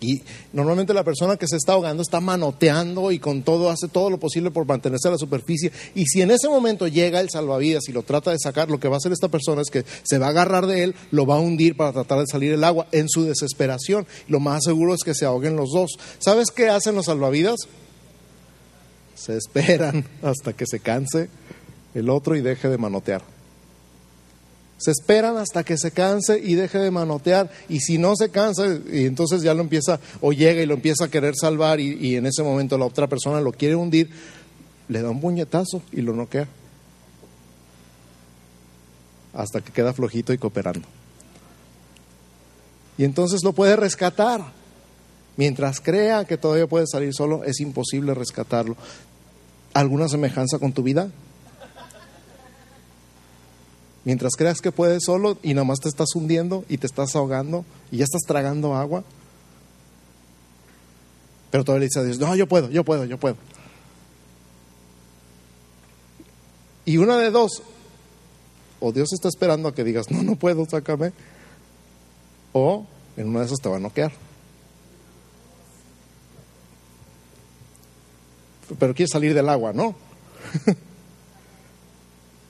Y 0.01 0.21
normalmente 0.53 0.93
la 0.93 1.03
persona 1.03 1.35
que 1.35 1.47
se 1.47 1.57
está 1.57 1.73
ahogando 1.73 2.01
está 2.01 2.21
manoteando 2.21 3.11
y 3.11 3.19
con 3.19 3.43
todo 3.43 3.69
hace 3.69 3.89
todo 3.89 4.09
lo 4.09 4.17
posible 4.17 4.49
por 4.49 4.65
mantenerse 4.65 5.09
a 5.09 5.11
la 5.11 5.17
superficie. 5.17 5.71
Y 5.93 6.05
si 6.05 6.21
en 6.21 6.31
ese 6.31 6.47
momento 6.47 6.87
llega 6.87 7.19
el 7.19 7.29
salvavidas 7.29 7.89
y 7.89 7.91
lo 7.91 8.03
trata 8.03 8.31
de 8.31 8.39
sacar, 8.39 8.69
lo 8.69 8.79
que 8.79 8.87
va 8.87 8.95
a 8.95 8.97
hacer 8.97 9.11
esta 9.11 9.27
persona 9.27 9.61
es 9.61 9.69
que 9.69 9.83
se 10.03 10.17
va 10.17 10.27
a 10.27 10.29
agarrar 10.29 10.67
de 10.67 10.83
él, 10.83 10.95
lo 11.11 11.25
va 11.25 11.35
a 11.35 11.39
hundir 11.39 11.75
para 11.75 11.91
tratar 11.91 12.19
de 12.19 12.27
salir 12.27 12.53
el 12.53 12.63
agua 12.63 12.87
en 12.91 13.09
su 13.09 13.23
desesperación. 13.23 14.07
Lo 14.27 14.39
más 14.39 14.63
seguro 14.63 14.93
es 14.93 15.03
que 15.03 15.13
se 15.13 15.25
ahoguen 15.25 15.57
los 15.57 15.71
dos. 15.71 15.91
¿Sabes 16.19 16.51
qué 16.51 16.69
hacen 16.69 16.95
los 16.95 17.07
salvavidas? 17.07 17.57
Se 19.15 19.35
esperan 19.35 20.05
hasta 20.21 20.53
que 20.53 20.65
se 20.65 20.79
canse 20.79 21.29
el 21.93 22.09
otro 22.09 22.37
y 22.37 22.41
deje 22.41 22.69
de 22.69 22.77
manotear. 22.77 23.38
Se 24.79 24.91
esperan 24.91 25.35
hasta 25.37 25.65
que 25.65 25.77
se 25.77 25.91
canse 25.91 26.39
y 26.39 26.55
deje 26.55 26.77
de 26.77 26.89
manotear. 26.89 27.51
Y 27.67 27.81
si 27.81 27.97
no 27.97 28.15
se 28.15 28.29
cansa, 28.29 28.65
y 28.91 29.05
entonces 29.05 29.41
ya 29.41 29.53
lo 29.53 29.61
empieza, 29.61 29.99
o 30.21 30.31
llega 30.31 30.61
y 30.61 30.65
lo 30.65 30.75
empieza 30.75 31.05
a 31.05 31.07
querer 31.09 31.35
salvar, 31.35 31.81
y, 31.81 32.15
en 32.15 32.25
ese 32.25 32.43
momento 32.43 32.77
la 32.77 32.85
otra 32.85 33.07
persona 33.07 33.41
lo 33.41 33.51
quiere 33.51 33.75
hundir, 33.75 34.09
le 34.87 35.01
da 35.01 35.09
un 35.09 35.19
puñetazo 35.19 35.81
y 35.91 36.01
lo 36.01 36.13
noquea. 36.13 36.47
Hasta 39.33 39.59
que 39.59 39.73
queda 39.73 39.93
flojito 39.93 40.31
y 40.31 40.37
cooperando. 40.37 40.87
Y 42.97 43.03
entonces 43.03 43.41
lo 43.43 43.51
puede 43.51 43.75
rescatar. 43.75 44.41
Mientras 45.35 45.81
crea 45.81 46.25
que 46.25 46.37
todavía 46.37 46.67
puede 46.67 46.85
salir 46.87 47.13
solo, 47.13 47.43
es 47.43 47.59
imposible 47.59 48.13
rescatarlo. 48.13 48.77
¿Alguna 49.73 50.07
semejanza 50.07 50.57
con 50.57 50.71
tu 50.71 50.83
vida? 50.83 51.09
Mientras 54.05 54.33
creas 54.35 54.61
que 54.61 54.71
puedes 54.71 55.03
solo 55.03 55.37
y 55.43 55.53
nomás 55.53 55.79
te 55.79 55.89
estás 55.89 56.15
hundiendo 56.15 56.63
y 56.69 56.77
te 56.77 56.87
estás 56.87 57.15
ahogando 57.15 57.65
y 57.91 57.97
ya 57.97 58.05
estás 58.05 58.21
tragando 58.25 58.75
agua. 58.75 59.03
Pero 61.51 61.63
todavía 61.63 61.81
le 61.81 61.85
dices 61.87 62.01
a 62.01 62.05
Dios, 62.05 62.19
no, 62.19 62.35
yo 62.35 62.47
puedo, 62.47 62.69
yo 62.69 62.83
puedo, 62.83 63.05
yo 63.05 63.17
puedo. 63.17 63.35
Y 66.85 66.97
una 66.97 67.17
de 67.17 67.29
dos, 67.29 67.61
o 68.79 68.91
Dios 68.91 69.09
está 69.13 69.27
esperando 69.27 69.67
a 69.67 69.75
que 69.75 69.83
digas, 69.83 70.09
no, 70.09 70.23
no 70.23 70.35
puedo, 70.35 70.65
sácame. 70.65 71.11
O 72.53 72.85
en 73.17 73.27
una 73.27 73.41
de 73.41 73.45
esas 73.47 73.59
te 73.59 73.69
va 73.69 73.77
a 73.77 73.79
noquear. 73.79 74.11
Pero 78.79 78.93
quieres 78.93 79.11
salir 79.11 79.33
del 79.33 79.49
agua, 79.49 79.73
¿no? 79.73 79.95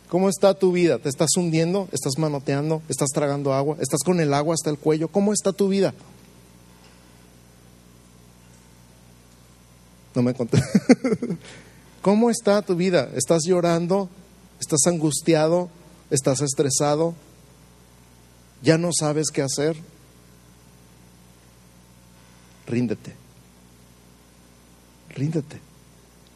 ¿Cómo 0.10 0.28
está 0.28 0.56
tu 0.56 0.72
vida? 0.72 0.98
¿Te 0.98 1.08
estás 1.08 1.30
hundiendo? 1.38 1.88
¿Estás 1.92 2.18
manoteando? 2.18 2.82
¿Estás 2.90 3.10
tragando 3.10 3.54
agua? 3.54 3.78
¿Estás 3.80 4.00
con 4.04 4.20
el 4.20 4.34
agua 4.34 4.56
hasta 4.56 4.72
el 4.72 4.80
cuello? 4.80 5.08
¿Cómo 5.08 5.34
está 5.34 5.54
tu 5.54 5.70
vida? 5.70 5.94
No 10.16 10.24
me 10.24 10.34
conté. 10.34 10.62
¿Cómo 12.02 12.32
está 12.32 12.64
tu 12.64 12.76
vida? 12.76 13.08
¿Estás 13.16 13.44
llorando? 13.46 14.10
¿Estás 14.60 14.80
angustiado? 14.88 15.70
¿Estás 16.10 16.42
estresado? 16.42 17.14
¿Ya 18.64 18.80
no 18.80 18.90
sabes 18.92 19.28
qué 19.30 19.44
hacer? 19.44 19.78
Ríndete. 22.66 23.14
Ríndete. 25.10 25.69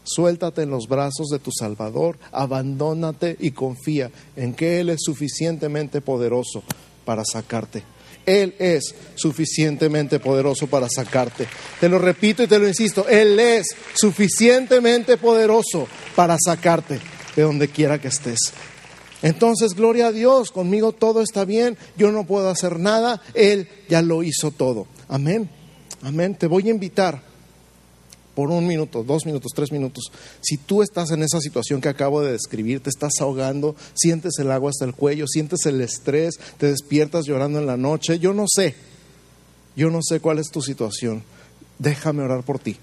Suéltate 0.03 0.63
en 0.63 0.69
los 0.69 0.87
brazos 0.87 1.27
de 1.29 1.39
tu 1.39 1.51
Salvador, 1.51 2.17
abandónate 2.31 3.37
y 3.39 3.51
confía 3.51 4.11
en 4.35 4.53
que 4.53 4.79
Él 4.79 4.89
es 4.89 5.01
suficientemente 5.03 6.01
poderoso 6.01 6.63
para 7.05 7.23
sacarte. 7.25 7.83
Él 8.25 8.55
es 8.59 8.95
suficientemente 9.15 10.19
poderoso 10.19 10.67
para 10.67 10.87
sacarte. 10.89 11.47
Te 11.79 11.89
lo 11.89 11.99
repito 11.99 12.43
y 12.43 12.47
te 12.47 12.59
lo 12.59 12.67
insisto, 12.67 13.07
Él 13.07 13.39
es 13.39 13.67
suficientemente 13.95 15.17
poderoso 15.17 15.87
para 16.15 16.37
sacarte 16.43 16.99
de 17.35 17.41
donde 17.41 17.67
quiera 17.67 17.99
que 17.99 18.09
estés. 18.09 18.53
Entonces, 19.21 19.73
gloria 19.73 20.07
a 20.07 20.11
Dios, 20.11 20.51
conmigo 20.51 20.91
todo 20.91 21.21
está 21.21 21.45
bien, 21.45 21.77
yo 21.97 22.11
no 22.11 22.25
puedo 22.25 22.49
hacer 22.49 22.79
nada, 22.79 23.21
Él 23.33 23.69
ya 23.87 24.01
lo 24.01 24.21
hizo 24.21 24.51
todo. 24.51 24.85
Amén, 25.07 25.49
amén. 26.01 26.35
Te 26.35 26.47
voy 26.47 26.67
a 26.67 26.71
invitar 26.71 27.32
por 28.35 28.49
un 28.49 28.67
minuto, 28.67 29.03
dos 29.03 29.25
minutos, 29.25 29.51
tres 29.55 29.71
minutos. 29.71 30.11
Si 30.41 30.57
tú 30.57 30.81
estás 30.81 31.11
en 31.11 31.23
esa 31.23 31.39
situación 31.39 31.81
que 31.81 31.89
acabo 31.89 32.21
de 32.21 32.31
describir, 32.31 32.81
te 32.81 32.89
estás 32.89 33.13
ahogando, 33.19 33.75
sientes 33.93 34.33
el 34.39 34.51
agua 34.51 34.71
hasta 34.71 34.85
el 34.85 34.93
cuello, 34.93 35.27
sientes 35.27 35.65
el 35.65 35.81
estrés, 35.81 36.39
te 36.57 36.67
despiertas 36.67 37.25
llorando 37.25 37.59
en 37.59 37.65
la 37.65 37.77
noche, 37.77 38.19
yo 38.19 38.33
no 38.33 38.45
sé, 38.47 38.75
yo 39.75 39.89
no 39.89 39.99
sé 40.01 40.19
cuál 40.19 40.39
es 40.39 40.49
tu 40.49 40.61
situación. 40.61 41.23
Déjame 41.79 42.23
orar 42.23 42.43
por 42.43 42.59
ti. 42.59 42.77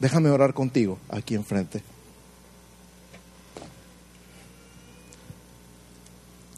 Déjame 0.00 0.30
orar 0.30 0.54
contigo 0.54 0.98
aquí 1.08 1.34
enfrente. 1.34 1.82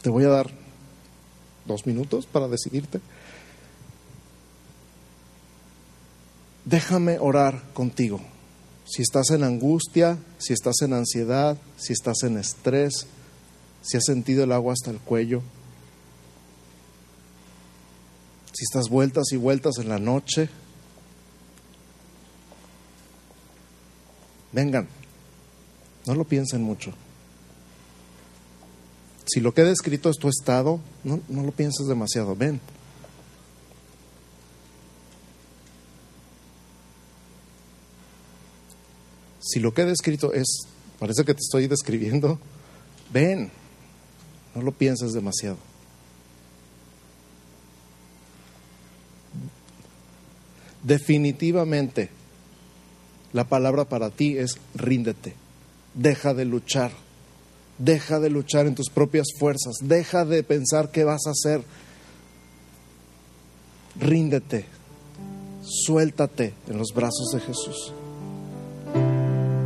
Te 0.01 0.09
voy 0.09 0.23
a 0.23 0.29
dar 0.29 0.49
dos 1.65 1.85
minutos 1.85 2.25
para 2.25 2.47
decidirte. 2.47 2.99
Déjame 6.65 7.17
orar 7.19 7.63
contigo. 7.73 8.21
Si 8.85 9.01
estás 9.01 9.29
en 9.31 9.43
angustia, 9.43 10.17
si 10.37 10.53
estás 10.53 10.81
en 10.81 10.93
ansiedad, 10.93 11.57
si 11.77 11.93
estás 11.93 12.23
en 12.23 12.37
estrés, 12.37 13.07
si 13.81 13.97
has 13.97 14.03
sentido 14.05 14.43
el 14.43 14.51
agua 14.51 14.73
hasta 14.73 14.91
el 14.91 14.99
cuello, 14.99 15.41
si 18.53 18.63
estás 18.63 18.89
vueltas 18.89 19.31
y 19.31 19.37
vueltas 19.37 19.77
en 19.79 19.89
la 19.89 19.97
noche, 19.97 20.49
vengan, 24.51 24.87
no 26.05 26.15
lo 26.15 26.25
piensen 26.25 26.61
mucho. 26.61 26.93
Si 29.25 29.39
lo 29.39 29.53
que 29.53 29.61
he 29.61 29.65
descrito 29.65 30.09
es 30.09 30.17
tu 30.17 30.27
estado, 30.27 30.81
no, 31.03 31.21
no 31.29 31.43
lo 31.43 31.51
pienses 31.51 31.87
demasiado, 31.87 32.35
ven. 32.35 32.59
Si 39.51 39.59
lo 39.59 39.73
que 39.73 39.81
he 39.81 39.85
descrito 39.85 40.33
es, 40.33 40.61
parece 40.97 41.25
que 41.25 41.33
te 41.33 41.41
estoy 41.41 41.67
describiendo, 41.67 42.39
ven, 43.11 43.51
no 44.55 44.61
lo 44.61 44.71
pienses 44.71 45.11
demasiado. 45.11 45.57
Definitivamente, 50.83 52.09
la 53.33 53.43
palabra 53.43 53.85
para 53.85 54.09
ti 54.09 54.37
es 54.37 54.57
ríndete, 54.73 55.35
deja 55.93 56.33
de 56.33 56.45
luchar, 56.45 56.91
deja 57.77 58.19
de 58.19 58.29
luchar 58.29 58.65
en 58.65 58.75
tus 58.75 58.89
propias 58.89 59.27
fuerzas, 59.37 59.75
deja 59.81 60.23
de 60.23 60.43
pensar 60.43 60.91
qué 60.91 61.03
vas 61.03 61.27
a 61.27 61.31
hacer, 61.31 61.61
ríndete, 63.99 64.65
suéltate 65.61 66.53
en 66.69 66.77
los 66.77 66.93
brazos 66.93 67.31
de 67.33 67.41
Jesús. 67.41 67.93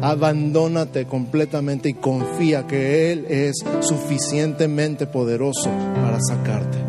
Abandónate 0.08 1.08
completamente 1.08 1.90
y 1.90 1.94
confía 1.96 2.68
que 2.68 3.12
Él 3.12 3.26
es 3.28 3.56
suficientemente 3.80 5.08
poderoso 5.08 5.72
para 5.96 6.20
sacarte. 6.22 6.85